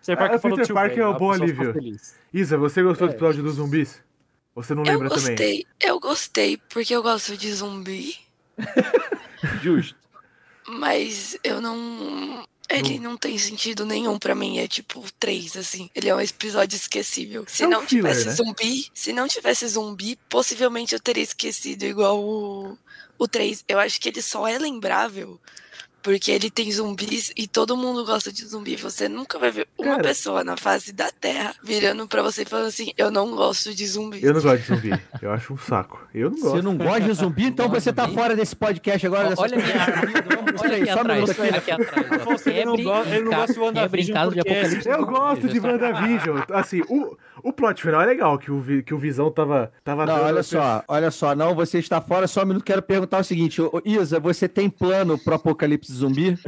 [0.00, 1.74] Peter Ah, Parker o falou Peter Parker Ben, é o a bom alívio.
[2.32, 3.16] Isa, você gostou do É.
[3.16, 4.00] episódio dos zumbis?
[4.54, 5.36] Você não Eu lembra também?
[5.36, 8.16] gostei, eu gostei, porque eu gosto de zumbi,
[9.62, 9.96] Justo.
[10.68, 12.46] mas eu não.
[12.70, 15.90] Ele não tem sentido nenhum pra mim, é tipo três, assim.
[15.94, 17.44] Ele é um episódio esquecível.
[17.46, 18.32] Se É um não filler, tivesse né?
[18.34, 22.78] zumbi, se não tivesse zumbi, possivelmente eu teria esquecido igual o,
[23.18, 23.64] o 3.
[23.68, 25.38] Eu acho que ele só é lembrável
[26.04, 28.76] porque ele tem zumbis e todo mundo gosta de zumbi.
[28.76, 30.02] Você nunca vai ver uma Cara.
[30.02, 33.86] pessoa na face da Terra virando pra você e falando assim: Eu não gosto de
[33.86, 34.22] zumbis.
[34.22, 35.02] Eu não gosto de zumbi.
[35.22, 35.98] Eu acho um saco.
[36.14, 36.56] Eu não gosto.
[36.56, 39.34] Você não gosta de zumbi, então você tá fora desse podcast agora.
[39.34, 39.82] Olha minha
[40.76, 41.38] aqui só atrás.
[41.38, 41.56] minuto.
[41.56, 42.46] Aqui atrás.
[42.46, 44.88] ele não ele gosta de WandaVision em caso de é apocalipse.
[44.88, 46.42] Eu gosto de WandaVision.
[46.52, 49.70] Assim, o, o plot final é legal, que o, que o Visão tava.
[49.84, 53.18] tava Não, olha só, olha só, não, você está fora, só um minuto, quero perguntar
[53.18, 56.38] o seguinte, ô, Isa, você tem plano pro apocalipse zumbi?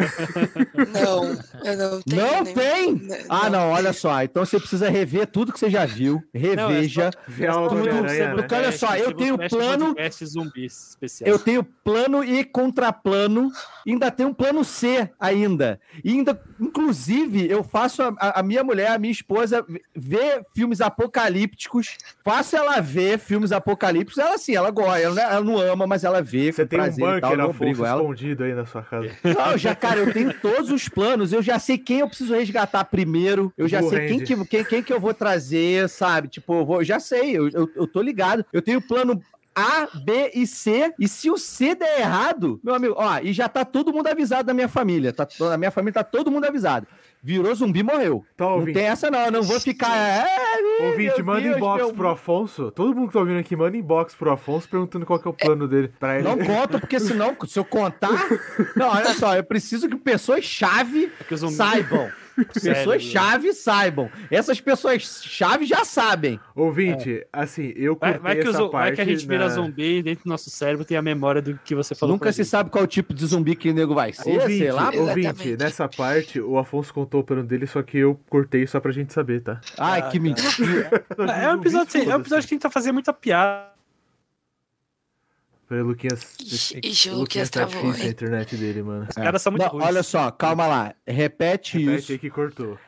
[0.93, 1.25] Não,
[1.65, 2.23] eu não tenho.
[2.23, 3.09] não nem- tem?
[3.29, 7.11] Ah, não, olha só, então você precisa rever tudo que você já viu, reveja,
[7.49, 8.35] a obra do tudo, né?
[8.35, 11.29] porque olha só, eu tenho plano- zumbis especial.
[11.31, 13.51] eu tenho plano e contraplano,
[13.93, 18.91] ainda tem um plano C ainda, e ainda, inclusive, eu faço a, a- minha mulher,
[18.93, 24.99] a minha esposa, ver filmes apocalípticos, faço ela ver filmes apocalípticos, ela sim, ela gosta,
[25.01, 27.57] ela, não- ela não ama, mas ela vê Você com tem um tal, bunker Afonso
[27.57, 28.01] obrigo ela.
[28.01, 29.11] escondido aí na sua casa.
[29.25, 32.85] Não, já, cara, eu tenho todos os planos, eu já sei quem eu preciso resgatar
[32.85, 36.29] primeiro, eu já sei quem que, quem, quem que eu vou trazer, sabe?
[36.29, 38.45] Tipo, eu, vou, já sei, eu, eu, eu tô ligado.
[38.53, 39.21] Eu tenho plano
[39.57, 43.49] A, B e C, e se o C der errado, meu amigo, ó, e já
[43.49, 46.87] tá todo mundo avisado da minha família, tá, na minha família tá todo mundo avisado.
[47.23, 48.25] Virou zumbi, morreu.
[48.37, 49.97] Tá Não tem essa não, eu não vou ficar...
[49.97, 52.71] É, Ouvinte, manda Deus, inbox meu- pro Afonso.
[52.71, 55.35] Todo mundo que tá ouvindo aqui, manda inbox pro Afonso perguntando qual que é o
[55.35, 56.25] plano dele pra ele.
[56.29, 58.11] Não conta, porque senão, se eu contar...
[58.77, 62.11] Não, olha só, eu preciso que pessoas-chave o zumbi- saibam.
[62.53, 64.11] Pessoas-chave saibam.
[64.31, 66.39] Essas pessoas-chave já sabem.
[66.55, 69.27] Ouvinte, assim, eu Vai, curtei vai que o essa zu- vai parte que a gente
[69.27, 72.15] vira na- zumbi e dentro do nosso cérebro tem a memória do que você falou.
[72.15, 72.49] Nunca se gente.
[72.51, 74.93] sabe qual tipo de zumbi que o nego vai ser, Ouvinte, sei lá.
[74.93, 75.29] Exatamente.
[75.29, 78.93] ouvinte, nessa parte, o Afonso contou o plano dele, só que eu cortei só pra
[78.93, 79.61] gente saber, tá?
[79.79, 80.47] Ai, que mentira.
[81.47, 83.76] É um episódio, assim, é um episódio que tenta fazer muita piada.
[85.69, 86.37] Peraí, Luquinhas.
[86.41, 86.75] Ixi,
[87.11, 87.83] o Luquinhas Luquinhas tá travou.
[87.91, 89.07] difícil a internet dele, mano.
[89.09, 89.85] Os caras são muito Não, ruins.
[89.85, 90.95] olha só, calma lá.
[91.07, 92.13] Repete, Repete isso.
[92.13, 92.79] aí que cortou.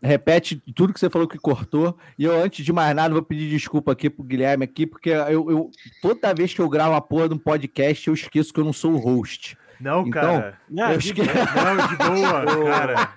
[0.00, 1.98] Repete tudo que você falou que cortou.
[2.18, 5.50] E eu, antes de mais nada, vou pedir desculpa aqui pro Guilherme aqui, porque eu,
[5.50, 8.64] eu- toda vez que eu gravo a porra de um podcast, eu esqueço que eu
[8.64, 9.58] não sou o host.
[9.80, 10.58] Não, Então, cara.
[10.68, 13.12] Não, eu esque- Não, de boa, cara.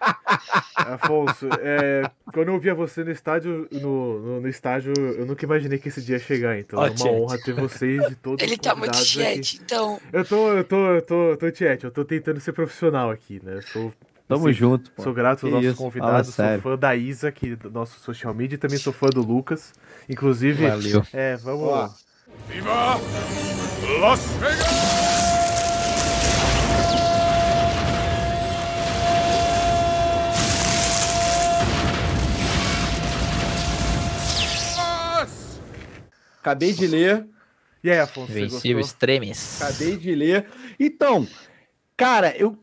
[0.88, 5.78] Afonso, é, quando eu via você no estádio, no, no, no estádio, eu nunca imaginei
[5.80, 8.54] que esse dia ia chegar, então Ó, é uma honra ter vocês e todos Ele
[8.54, 9.06] os tá muito aqui.
[9.06, 10.00] chat, então.
[10.12, 13.56] Eu tô, eu tô, eu tô, tô tiete, eu tô tentando ser profissional aqui, né?
[13.58, 13.94] Eu sou
[14.28, 14.54] Tamo Sim.
[14.54, 14.92] junto.
[14.92, 15.04] pô.
[15.04, 18.00] Sou grato aos Que nossos isso, convidados, sou fala fã da Isa, aqui do nosso
[18.00, 19.74] social media, e também sou fã do Lucas.
[20.08, 21.04] Inclusive, Valeu.
[21.12, 21.64] é, vamos.
[21.64, 21.90] Ó.
[22.48, 22.98] Viva
[24.00, 25.31] Las Vegas!
[36.42, 37.26] Acabei de ler.
[37.84, 38.80] E aí, Afonso, gostou?
[38.80, 39.62] Extremes.
[39.62, 40.46] Acabei de ler.
[40.80, 41.28] Então,
[41.96, 42.58] cara, eu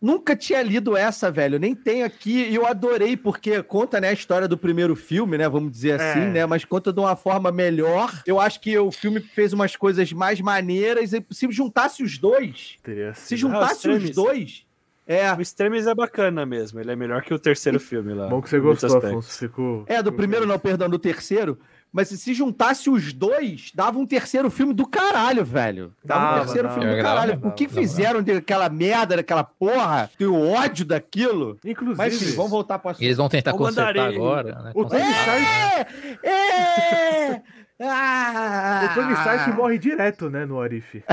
[0.00, 1.58] nunca tinha lido essa, velho.
[1.58, 5.48] Nem tenho aqui e eu adorei, porque conta, né, a história do primeiro filme, né?
[5.48, 6.10] Vamos dizer É.
[6.10, 6.46] assim, né?
[6.46, 8.10] Mas conta de uma forma melhor.
[8.26, 11.12] Eu acho que o filme fez umas coisas mais maneiras.
[11.12, 14.16] E se juntasse os dois, Teria se sido juntasse Ah, os os Tremes.
[14.16, 14.66] dois.
[15.06, 16.78] É, O Extremes é bacana mesmo.
[16.80, 18.28] Ele é melhor que o terceiro filme lá.
[18.28, 18.98] Bom que você gostou.
[18.98, 19.36] Afonso.
[19.38, 19.84] Ficou.
[19.88, 21.58] é, do primeiro não, perdão, do terceiro.
[21.92, 25.92] Mas se- se juntasse os dois, dava um terceiro filme do caralho, velho.
[26.02, 26.80] Dava um Dava, terceiro dava.
[26.80, 27.40] filme do Dava, caralho.
[27.44, 30.10] o que fizeram daquela merda, daquela porra?
[30.16, 31.58] Tenho ódio daquilo.
[31.64, 34.16] Inclusive, Mas enfim, vamos voltar para eles vão tentar O consertar mandarim.
[34.16, 34.72] agora, né?
[34.74, 35.02] O Tony.
[35.02, 35.86] Stark,
[36.24, 36.28] É!
[36.30, 37.42] É!
[37.82, 38.88] Ah!
[38.90, 41.02] o Tony Stark morre direto, né, no Arif.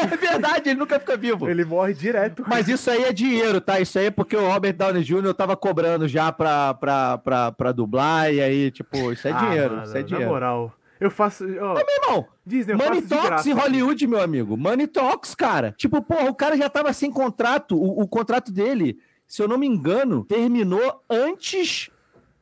[0.00, 1.48] É verdade, ele nunca fica vivo.
[1.48, 2.44] Ele morre direto.
[2.46, 3.78] Mas isso aí é dinheiro, tá?
[3.80, 5.34] Isso aí é porque o Robert Downey Jr.
[5.34, 9.70] tava cobrando já pra, pra, pra, pra dublar, e aí, tipo, isso é Ah, dinheiro,
[9.74, 10.30] mano, isso é Na dinheiro.
[10.30, 11.44] moral, eu faço.
[11.44, 13.50] Ó, Meu irmão, Disney, eu Money Talks graça.
[13.50, 14.56] em Hollywood, meu amigo.
[14.56, 15.74] Money Talks, cara.
[15.76, 17.76] Tipo, porra, o cara já tava sem contrato.
[17.76, 21.90] O, o contrato dele, se eu não me engano, terminou antes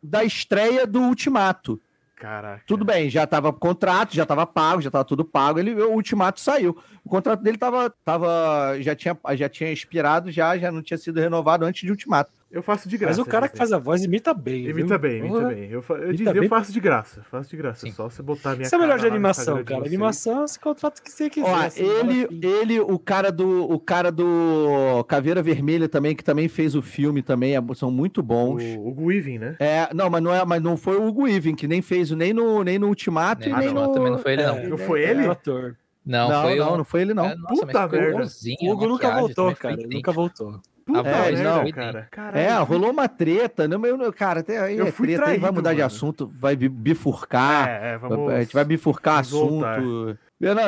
[0.03, 1.81] da estreia do Ultimato.
[2.17, 2.63] Caraca.
[2.67, 5.59] Tudo bem, já tava contrato, já tava pago, já tava tudo pago.
[5.59, 6.77] Ele, o Ultimato saiu.
[7.05, 11.21] O contrato dele tava, tava já tinha, já tinha expirado, já, já não tinha sido
[11.21, 12.33] renovado antes de Ultimato.
[12.49, 13.19] Eu faço de graça.
[13.19, 14.67] Mas o cara que faz a voz imita bem.
[14.69, 14.99] Imita viu?
[14.99, 15.49] bem, imita Porra.
[15.49, 15.69] bem.
[15.71, 15.95] Eu, fa...
[15.95, 16.49] eu, Imita Disney, eu bem.
[16.49, 17.23] faço de graça.
[17.29, 17.81] Faço de graça.
[17.85, 17.93] Sim.
[17.93, 19.81] Só você botar a minha Isso é melhor de animação, de cara.
[19.81, 19.93] vocês.
[19.93, 21.49] Animação, você contrata o que você quiser.
[21.49, 26.49] Ó, assim, ele, ele, o cara do, o cara do Caveira Vermelha também, que também
[26.49, 28.63] fez o filme também, é- são muito bons.
[28.79, 29.57] O Hugo Weaving, né?
[29.59, 32.17] É, não, mas não é, mas não foi o Hugo Weaving, que nem fez o-
[32.17, 33.95] nem no, nem no Ultimato Nem e nem Ultimato no...
[33.95, 34.57] também não foi ele, não.
[34.57, 35.27] É, Não foi é ele?
[35.27, 35.77] o ator.
[36.07, 36.77] Não, Não, foi não, o...
[36.79, 37.27] não foi ele, não.
[37.27, 38.23] É, nossa, Puta merda.
[38.63, 39.77] O Hugo nunca voltou, cara.
[39.77, 40.61] nunca voltou.
[40.87, 41.71] Puta É, merda, não.
[41.73, 42.09] cara.
[42.13, 43.67] Caralho, É, rolou uma treta.
[43.67, 45.87] Não, eu, cara, até aí Eu é fui treta, aí vai traído, mudar de mano.
[45.87, 47.69] assunto, vai bi- bifurcar.
[47.69, 48.33] É, é, vamos.
[48.33, 50.17] A gente vai bifurcar assunto.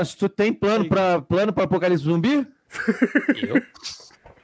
[0.04, 2.46] Se tu tem plano pra, plano pra Apocalipse Zumbi?
[3.46, 3.62] Eu?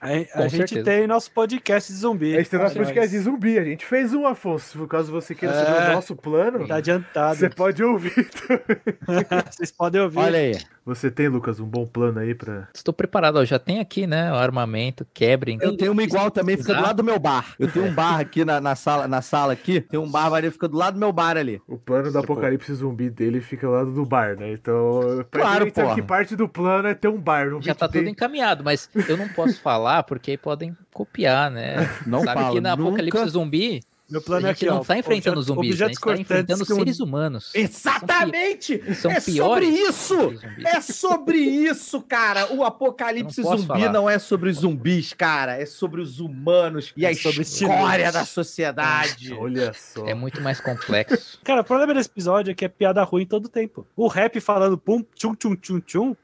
[0.00, 0.08] A,
[0.44, 0.84] a gente certeza.
[0.84, 2.34] tem nosso podcast de zumbi.
[2.34, 3.58] A gente tem nosso podcast de zumbi.
[3.58, 4.76] A gente fez um, Afonso.
[4.76, 5.64] Por caso você queira É.
[5.64, 7.37] saber o nosso plano, Tá adiantado.
[7.37, 8.12] você pode ouvir.
[9.50, 10.18] Vocês podem ouvir.
[10.18, 10.58] Olha aí.
[10.87, 12.68] Você tem, Lucas, um bom plano aí pra.
[12.75, 15.59] Estou preparado, ó, já tem aqui, né, o armamento, quebrem.
[15.62, 17.55] Eu tenho uma igual também, fica do lado do meu bar.
[17.59, 19.81] Eu tenho um bar aqui na, na sala, na sala aqui.
[19.81, 21.61] Tem um bar, ali, fica do lado do meu bar ali.
[21.66, 24.53] O plano do apocalipse zumbi dele fica ao lado do bar, né?
[24.53, 25.94] Então, pra Claro, porra.
[25.94, 27.49] que parte do plano é ter um bar.
[27.61, 31.77] Já tá tudo encaminhado, mas eu não posso falar porque aí podem copiar, né?
[32.07, 33.81] Não Sabe fala, que na nunca- Apocalipse Zumbi,
[34.14, 35.94] Meu a plano é gente aqui, não ó, tá enfrentando objetos- zumbis, a objetos gente
[36.00, 37.50] tá cortantes enfrentando que um- seres humanos.
[37.55, 38.94] Exatamente!
[38.94, 40.14] São é sobre isso!
[40.64, 42.53] É sobre isso, cara!
[42.53, 43.92] O apocalipse Eu não zumbi falar.
[43.92, 45.61] não é sobre os zumbis, cara.
[45.61, 49.33] É sobre os humanos e É a sobre história da sociedade.
[49.38, 50.07] Olha só.
[50.07, 51.40] É muito mais complexo.
[51.44, 53.87] Cara, o problema desse episódio é que é piada ruim todo tempo.
[53.96, 56.16] O rap falando pum, tchum, tchum, tchum, tchum.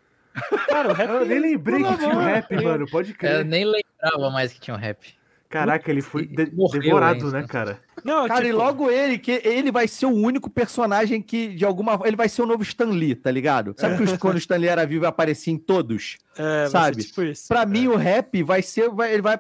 [0.68, 1.09] Cara, o rap.
[1.11, 2.87] Eu nem lembrei que tinha um rap, mano.
[2.88, 3.44] Pode Eu crer.
[3.44, 5.18] nem lembrava mais que tinha um rap.
[5.50, 7.40] Caraca, ele foi de- Morreu devorado, ainda.
[7.42, 7.80] né, cara?
[8.04, 11.64] Não, Cara, e tipo, logo ele, que ele vai ser o único personagem que, de
[11.66, 13.74] alguma Ele vai ser o novo Stan Lee, tá ligado?
[13.76, 16.16] Sabe que os- quando o Stan Lee era vivo aparecia em todos?
[16.38, 17.02] é, sabe?
[17.04, 17.48] tipo isso.
[17.48, 18.88] Pra mim, o rap vai ser.
[18.88, 19.38] Vai, ele vai.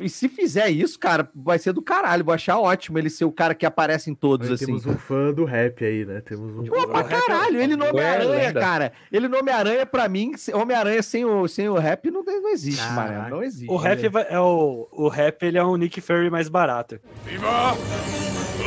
[0.00, 2.24] E se fizer isso, cara, vai ser do caralho.
[2.24, 4.66] Vou achar ótimo ele ser o cara que aparece em todos, assim.
[4.66, 6.20] temos um fã do rap aí, né?
[6.20, 6.64] Temos um.
[6.64, 8.92] Pô, pra caralho, ele no É, Homem-Aranha, cara.
[9.12, 13.12] Ele no Homem-Aranha, pra mim, Homem-Aranha sem o, sem o rap não, não existe, Caraca.
[13.18, 13.30] mano.
[13.36, 13.70] Não existe.
[13.70, 16.98] O rap é o, o rap ele é um Nick Fury mais barato.
[17.24, 17.76] Viva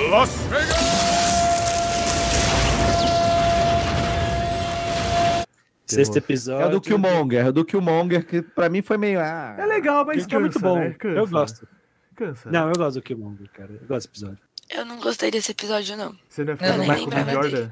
[0.10, 1.23] Las Vegas!
[5.86, 6.68] Sexto É episódio.
[6.68, 9.20] o do Killmonger, é o do Killmonger, que pra mim foi meio.
[9.20, 10.80] Ah, É legal, mas Que é muito cansa, bom.
[10.80, 10.96] né?
[10.98, 11.68] Cansa, eu gosto.
[12.16, 12.52] Cansa.
[12.52, 13.72] Não, eu gosto do Killmonger, cara.
[13.74, 14.38] Eu gosto desse episódio.
[14.70, 16.16] Eu não gostei desse episódio, não.
[16.30, 17.32] Você não é fã do Michael B.
[17.32, 17.72] Jordan?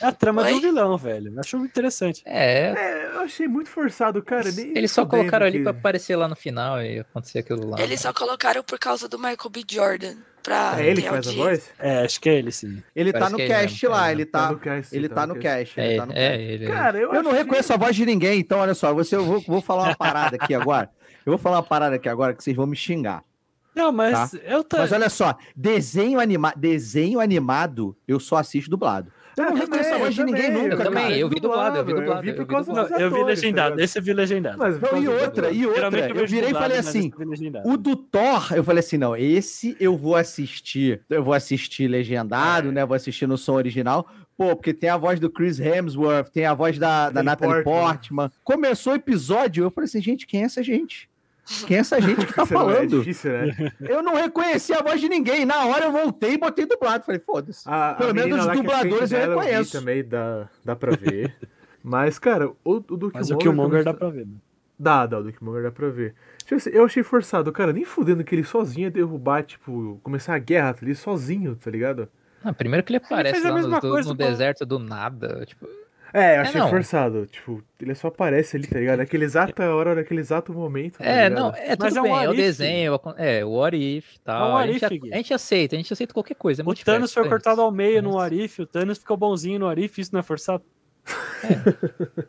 [0.00, 0.54] É a trama Oi?
[0.54, 1.32] do vilão, velho.
[1.34, 2.22] Eu acho muito interessante.
[2.24, 4.50] É, É, eu achei muito forçado, cara.
[4.50, 7.78] nem eles só colocaram ali que- pra aparecer lá no final e acontecer aquilo lá.
[7.80, 9.62] Eles só colocaram por causa do Michael B.
[9.70, 10.16] Jordan.
[10.42, 11.70] Pra É ele que faz a voz?
[11.78, 12.82] É, acho que é ele, sim.
[12.94, 14.52] Ele tá Parece no que é cast mesmo, lá, é ele Tá tá.
[14.52, 15.80] no cast, Ele tá no cast.
[15.80, 16.58] É, Ele tá no é.
[16.66, 19.40] Cara, eu, Eu não reconheço a voz de ninguém, então olha só, você, eu vou,
[19.40, 20.90] vou falar uma parada aqui agora.
[21.26, 23.22] Eu vou falar uma parada aqui agora que vocês vão me xingar.
[23.74, 24.78] Não, mas eu tô.
[24.78, 26.52] Mas olha só, desenho, anima...
[26.56, 29.12] desenho animado, eu só assisto dublado.
[29.40, 31.18] Eu não reconheço a voz de ninguém também, nunca, Eu também, cara.
[31.18, 33.10] eu vi dublado, eu vi dublado, Eu vi eu por vi causa dos Não, eu
[33.10, 34.58] vi legendado, esse eu vi legendado.
[34.58, 37.12] Mas Não, e outra, e outra, Geralmente eu vejo virei e falei assim,
[37.64, 37.72] eu.
[37.72, 42.68] O do Thor, eu falei assim, não, esse eu vou assistir, eu vou assistir legendado,
[42.68, 42.72] É.
[42.72, 46.46] né, vou assistir no som original, pô, porque tem a voz do Chris Hemsworth, tem
[46.46, 48.28] a voz da, da Natalie Natalie Portman.
[48.28, 48.30] Portman.
[48.42, 51.09] Começou o episódio, eu falei assim, gente, quem é essa gente?
[51.66, 52.98] Quem é essa gente que tá É falando?
[52.98, 53.72] difícil, né?
[53.80, 55.44] Eu não reconheci a voz de ninguém.
[55.44, 57.04] Na hora eu voltei e botei dublado.
[57.04, 57.62] Falei, foda-se.
[57.68, 59.72] A, Pelo a menos os é dubladores eu reconheço.
[59.78, 61.34] também dá, dá pra ver.
[61.82, 64.26] Mas, cara, o, o do Mas o Killmonger dá pra ver.
[64.26, 64.34] Né?
[64.78, 66.14] Dá, dá, o do Killmonger dá pra ver.
[66.38, 70.34] Tipo assim, eu achei forçado, cara, nem fudendo que ele sozinho ia derrubar, tipo, começar
[70.34, 72.08] a guerra ali sozinho, tá ligado?
[72.42, 75.44] Ah, primeiro que ele aparece a lá no, do- no deserto do nada.
[75.46, 75.68] Tipo,
[76.12, 76.68] É, eu achei não.
[76.68, 77.26] forçado.
[77.26, 78.98] Tipo, ele só aparece ali, tá ligado?
[78.98, 80.98] Naquele exato hora, naquele exato momento.
[80.98, 81.40] tá é, ligado?
[81.40, 82.36] não, é tudo Mas é um bem, é o what if.
[82.46, 84.42] desenho, é o What If e tal.
[84.42, 86.62] É um what a, gente, if, a- gente aceita, a gente aceita qualquer coisa.
[86.62, 89.58] É O Thanos foi é cortado ao meio no Mas- Arif, o Thanos ficou bonzinho
[89.60, 90.62] no Arif, isso não é forçado?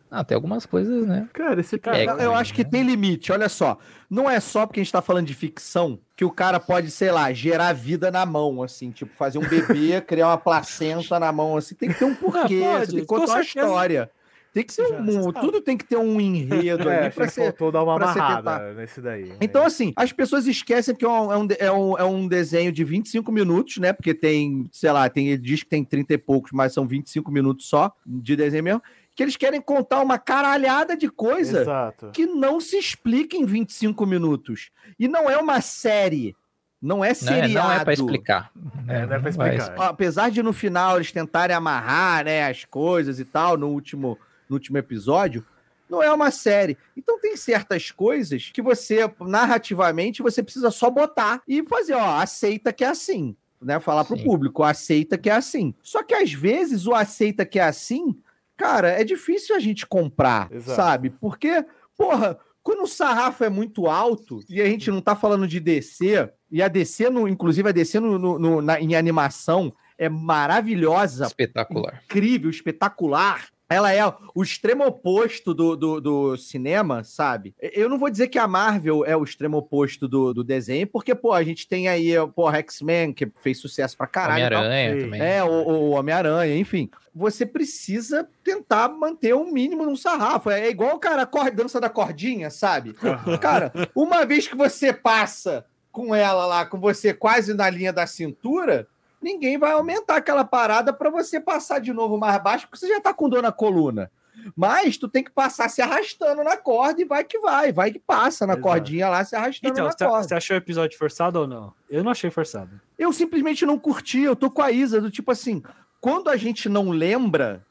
[0.10, 1.28] Ah, tem algumas coisas, né?
[1.34, 2.24] Cara, esse Cara, cara.
[2.24, 3.78] Eu, eu acho que tem limite, olha só.
[4.10, 7.12] Não é só porque a gente tá falando de ficção que o cara pode, sei
[7.12, 11.58] lá, gerar vida na mão, assim, tipo, fazer um bebê, criar uma placenta na mão,
[11.58, 11.76] assim.
[11.76, 13.66] Tem que ter um porquê, Ah, pode, tem que contar uma certeza.
[13.68, 14.12] história.
[14.54, 15.32] Tem que ser Já, um.
[15.32, 17.54] Tudo tem que ter um enredo É, ali pra que ser.
[17.72, 19.26] dar uma amarrada nesse daí.
[19.30, 19.38] né?
[19.40, 22.28] Então, assim, as pessoas esquecem que é um, é um, de- é um, é um
[22.28, 23.94] desenho de 25 minutos, né?
[23.94, 27.32] Porque tem, sei lá, tem, ele diz que tem 30 e poucos, mas são 25
[27.32, 28.82] minutos só de desenho mesmo.
[29.16, 32.12] Que eles querem contar uma caralhada de coisa Exato.
[32.14, 34.70] que não se explica em 25 minutos.
[35.00, 36.36] E não é uma série.
[36.82, 37.54] Não é Não é, seriado.
[37.54, 38.52] não é pra explicar.
[38.88, 39.88] É, não é pra vai explicar.
[39.90, 44.18] Apesar de no final eles tentarem amarrar né, as coisas e tal, no último,
[44.52, 45.44] no último episódio,
[45.90, 46.78] não é uma série.
[46.96, 52.72] Então tem certas coisas que você, narrativamente, você precisa só botar e fazer, ó, aceita
[52.72, 53.36] que é assim.
[53.62, 54.24] Né, falar pro Sim.
[54.24, 55.76] público, aceita que é assim.
[55.84, 58.18] Só que às vezes o aceita que é assim,
[58.58, 60.76] cara, é difícil a gente comprar, Exato.
[60.76, 61.12] sabe?
[61.12, 61.64] Porque,
[61.96, 66.28] porra, quando o sarrafo é muito alto, e a gente não tá falando de DC,
[66.50, 71.26] e a DC, no, inclusive a DC no, no- no- na- em animação, é maravilhosa,
[71.28, 72.02] Espetacular.
[72.06, 73.48] incrível, espetacular.
[73.72, 74.02] Ela é
[74.36, 77.56] o extremo oposto do, do, do cinema, sabe?
[77.62, 81.16] Eu não vou dizer que a Marvel é o extremo oposto do, do desenho, porque,
[81.16, 84.46] pô, a gente tem aí, pô, X-Men, que fez sucesso pra caralho.
[84.46, 85.22] Homem-Aranha também.
[85.22, 86.90] É, o, o Homem-Aranha, enfim.
[87.16, 90.50] Você precisa tentar manter um mínimo num sarrafo.
[90.50, 92.94] É igual o cara corre, dança da cordinha, sabe?
[93.40, 98.08] Cara, uma vez que você passa com ela lá, com você quase na linha da
[98.08, 98.88] cintura,
[99.22, 103.00] ninguém vai aumentar aquela parada para você passar de novo mais baixo, porque você já
[103.02, 104.12] tá com dor na coluna.
[104.56, 108.00] Mas tu tem que passar se arrastando na corda e vai que vai, vai que
[108.00, 108.68] passa na Exato.
[108.68, 110.28] cordinha lá se arrastando Então, na você corda.
[110.28, 111.74] você achou o episódio forçado ou não?
[111.90, 112.70] Eu não achei forçado.
[112.98, 115.62] Eu simplesmente não curti, eu tô com a Isa, do tipo assim,
[116.00, 117.64] quando a gente não lembra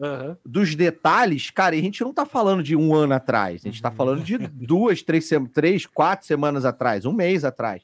[0.00, 0.36] Aham.
[0.44, 3.82] dos detalhes, cara, e a gente não tá falando de um ano atrás, a gente
[3.82, 7.82] tá falando de duas, três, três quatro semanas atrás, um mês atrás.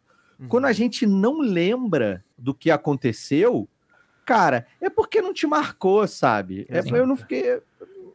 [0.49, 3.69] Quando a gente não lembra do que aconteceu,
[4.25, 6.67] cara, é porque não te marcou, sabe?
[6.69, 7.61] É, eu não fiquei.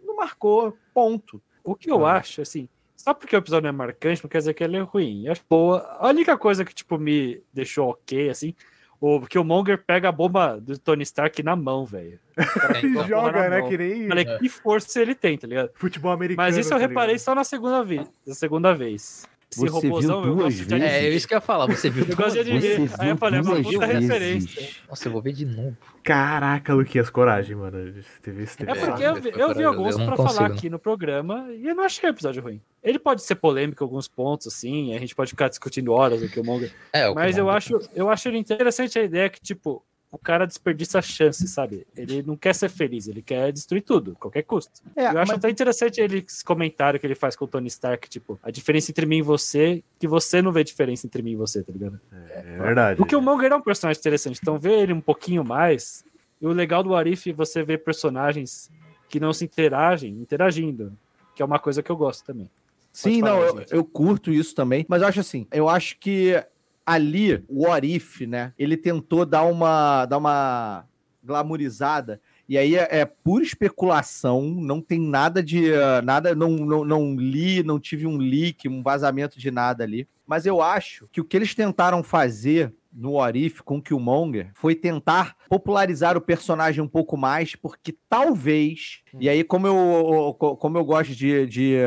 [0.04, 1.42] Não marcou, ponto.
[1.64, 4.54] O que eu acho, assim, só porque o episódio não é marcante, não quer dizer
[4.54, 5.26] que ele é ruim.
[5.26, 5.80] Eu acho boa.
[6.00, 8.54] A única coisa que, tipo, me deixou ok, assim,
[9.00, 12.20] o que o Monger pega a bomba do Tony Stark na mão, velho.
[12.76, 13.60] É, E joga, né?
[13.62, 13.70] mão.
[13.70, 15.72] Que nem Falei, que força ele tem, tá ligado?
[15.76, 16.46] futebol americano.
[16.48, 18.08] Mas isso eu tá reparei só na segunda vez.
[18.26, 19.26] Na segunda vez.
[19.52, 20.86] Esse Você viu robôzão, eu duas gosto de vezes?
[20.88, 21.66] É, é isso que eu ia falar.
[21.66, 22.78] Você viu Eu gosto de vezes?
[22.78, 22.96] ver.
[23.00, 24.70] Aí eu falei, é uma puta referência.
[24.88, 25.76] Nossa, eu vou ver de novo.
[26.04, 27.94] Caraca, Luquinhas, coragem, mano.
[28.22, 30.56] Teve esse É porque eu vi, eu vi Eu alguns não pra consigo, falar não.
[30.56, 32.62] aqui no programa e eu não achei o episódio ruim.
[32.84, 36.30] Ele pode ser polêmico em alguns pontos, assim, a gente pode ficar discutindo horas o
[36.30, 36.72] que o Monger.
[36.94, 41.00] É, o Mas eu acho, eu acho interessante a ideia que, tipo, o cara desperdiça
[41.00, 41.86] a chance, sabe?
[41.96, 44.82] Ele não quer ser feliz, ele quer destruir tudo, qualquer custo.
[44.96, 47.68] É, eu acho mas- até interessante ele, esse comentário que ele faz com o Tony
[47.68, 51.32] Stark, tipo, a diferença entre mim e você, que você não vê diferença entre mim
[51.32, 52.00] e você, tá ligado?
[52.12, 53.02] É verdade.
[53.02, 56.04] O que o Monger é um personagem interessante, então ver ele um pouquinho mais.
[56.42, 58.72] E o legal do Arif é você ver personagens
[59.08, 60.98] que não se interagem, interagindo,
[61.36, 62.50] que é uma coisa que eu gosto também.
[62.92, 66.44] Sim, falar, não, eu, eu curto isso também, mas eu acho assim, eu acho que
[66.90, 70.86] ali o Orif, né, ele tentou dar uma dar uma
[71.24, 76.84] glamourizada e aí é, é pura especulação, não tem nada de ah, nada, não, não,
[76.84, 81.22] não li, não tive um leak, um vazamento de nada ali, mas eu acho que
[81.22, 86.88] o que eles tentaram fazer no Orif com Killmonger foi tentar popularizar o personagem um
[86.88, 91.78] pouco mais, porque talvez, e aí como eu, como eu gosto de, de,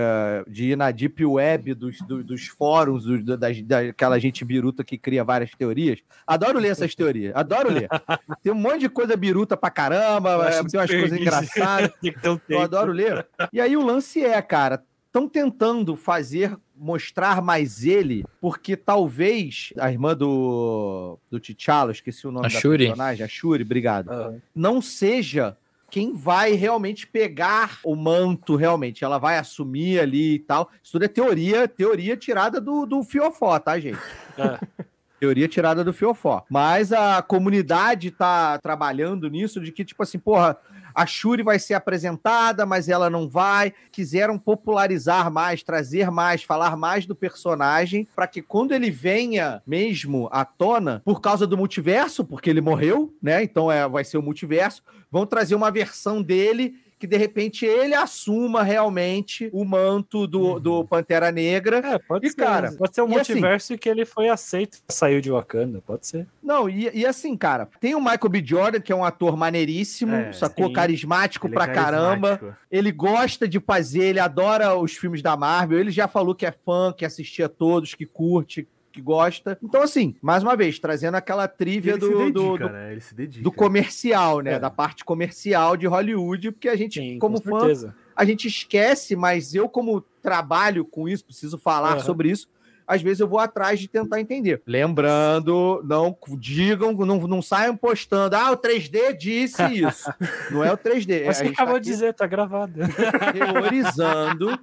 [0.48, 4.96] de ir na deep web dos, dos, dos fóruns, dos, das, daquela gente biruta que
[4.96, 7.88] cria várias teorias, adoro ler essas teorias, adoro ler.
[8.42, 11.90] Tem um monte de coisa biruta pra caramba, é, tem umas coisas engraçadas,
[12.48, 13.26] eu adoro ler.
[13.52, 14.82] E aí o lance é, cara,
[15.12, 22.32] estão tentando fazer mostrar mais ele, porque talvez a irmã do, do T'Challa, esqueci o
[22.32, 22.86] nome A da Shuri.
[22.86, 24.40] personagem, a Shuri, obrigado, Aham.
[24.54, 25.54] não seja
[25.90, 29.04] quem vai realmente pegar o manto realmente.
[29.04, 30.70] Ela vai assumir ali e tal.
[30.82, 34.00] Isso tudo é teoria, teoria tirada do, do Fiofó, tá, gente?
[34.38, 34.58] É.
[35.22, 36.44] Teoria tirada do Fiofó.
[36.50, 40.58] Mas a comunidade tá trabalhando nisso de que, tipo assim, porra,
[40.92, 43.72] a Shuri vai ser apresentada, mas ela não vai.
[43.92, 50.28] Quiseram popularizar mais, trazer mais, falar mais do personagem, para que quando ele venha mesmo
[50.32, 53.44] à tona, por causa do multiverso, porque ele morreu, né?
[53.44, 57.94] Então é, vai ser o multiverso, vão trazer uma versão dele que de repente ele
[57.96, 61.78] assuma realmente o manto do, do Pantera Negra.
[61.78, 62.36] É, pode E, ser.
[62.36, 66.28] cara, pode ser um assim- multiverso que ele foi aceito, saiu de Wakanda, pode ser.
[66.40, 68.40] Não, e, e assim, cara, tem o Michael B.
[68.44, 70.68] Jordan, que é um ator maneiríssimo, É, sacou?
[70.68, 70.72] sim.
[70.74, 72.28] Carismático Ele é pra caramba.
[72.38, 72.56] carismático.
[72.70, 75.80] Ele gosta de fazer, ele adora os filmes da Marvel.
[75.80, 79.58] Ele já falou que é fã, que assistia todos, que curte, que gosta.
[79.62, 82.98] Então, assim, mais uma vez, trazendo aquela trivia do, dedica, do, do, né?
[83.40, 84.52] Do comercial, né?
[84.54, 84.58] É.
[84.58, 87.94] Da parte comercial de Hollywood, porque a gente, Sim, como com fã, certeza.
[88.14, 92.00] a gente esquece, mas eu, como trabalho com isso, preciso falar Aham.
[92.00, 92.48] sobre isso.
[92.86, 94.60] Às vezes eu vou atrás de tentar entender.
[94.66, 98.36] Lembrando, não digam, não, não saiam postando.
[98.36, 100.12] Ah, o 3D disse isso.
[100.50, 101.24] Não é o 3D.
[101.24, 102.80] Mas a você tá acabou de dizer, tá gravado.
[103.32, 104.58] teorizando.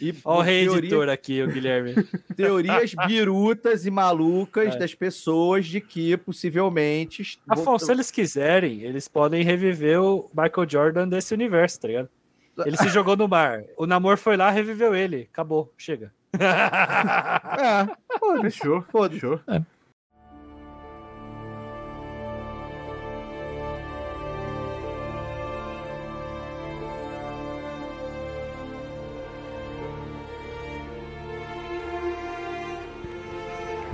[0.00, 1.94] E Ó o rei teoria- editor aqui, o Guilherme.
[2.36, 4.78] teorias birutas e malucas É.
[4.78, 7.38] das pessoas de que possivelmente.
[7.48, 12.08] Afonso, se eles quiserem, eles podem reviver o Michael Jordan desse universo, tá ligado?
[12.66, 13.62] Ele se jogou no mar.
[13.76, 15.28] O Namor foi lá, reviveu ele.
[15.32, 16.12] Acabou, chega.
[16.40, 17.86] É,
[18.18, 18.42] foda-se.
[18.58, 19.20] Fechou, Foda-se.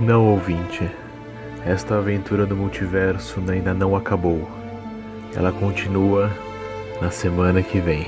[0.01, 0.89] Não, ouvinte.
[1.63, 4.49] Esta aventura do multiverso ainda não acabou.
[5.35, 6.27] Ela continua
[6.99, 8.07] na semana que vem.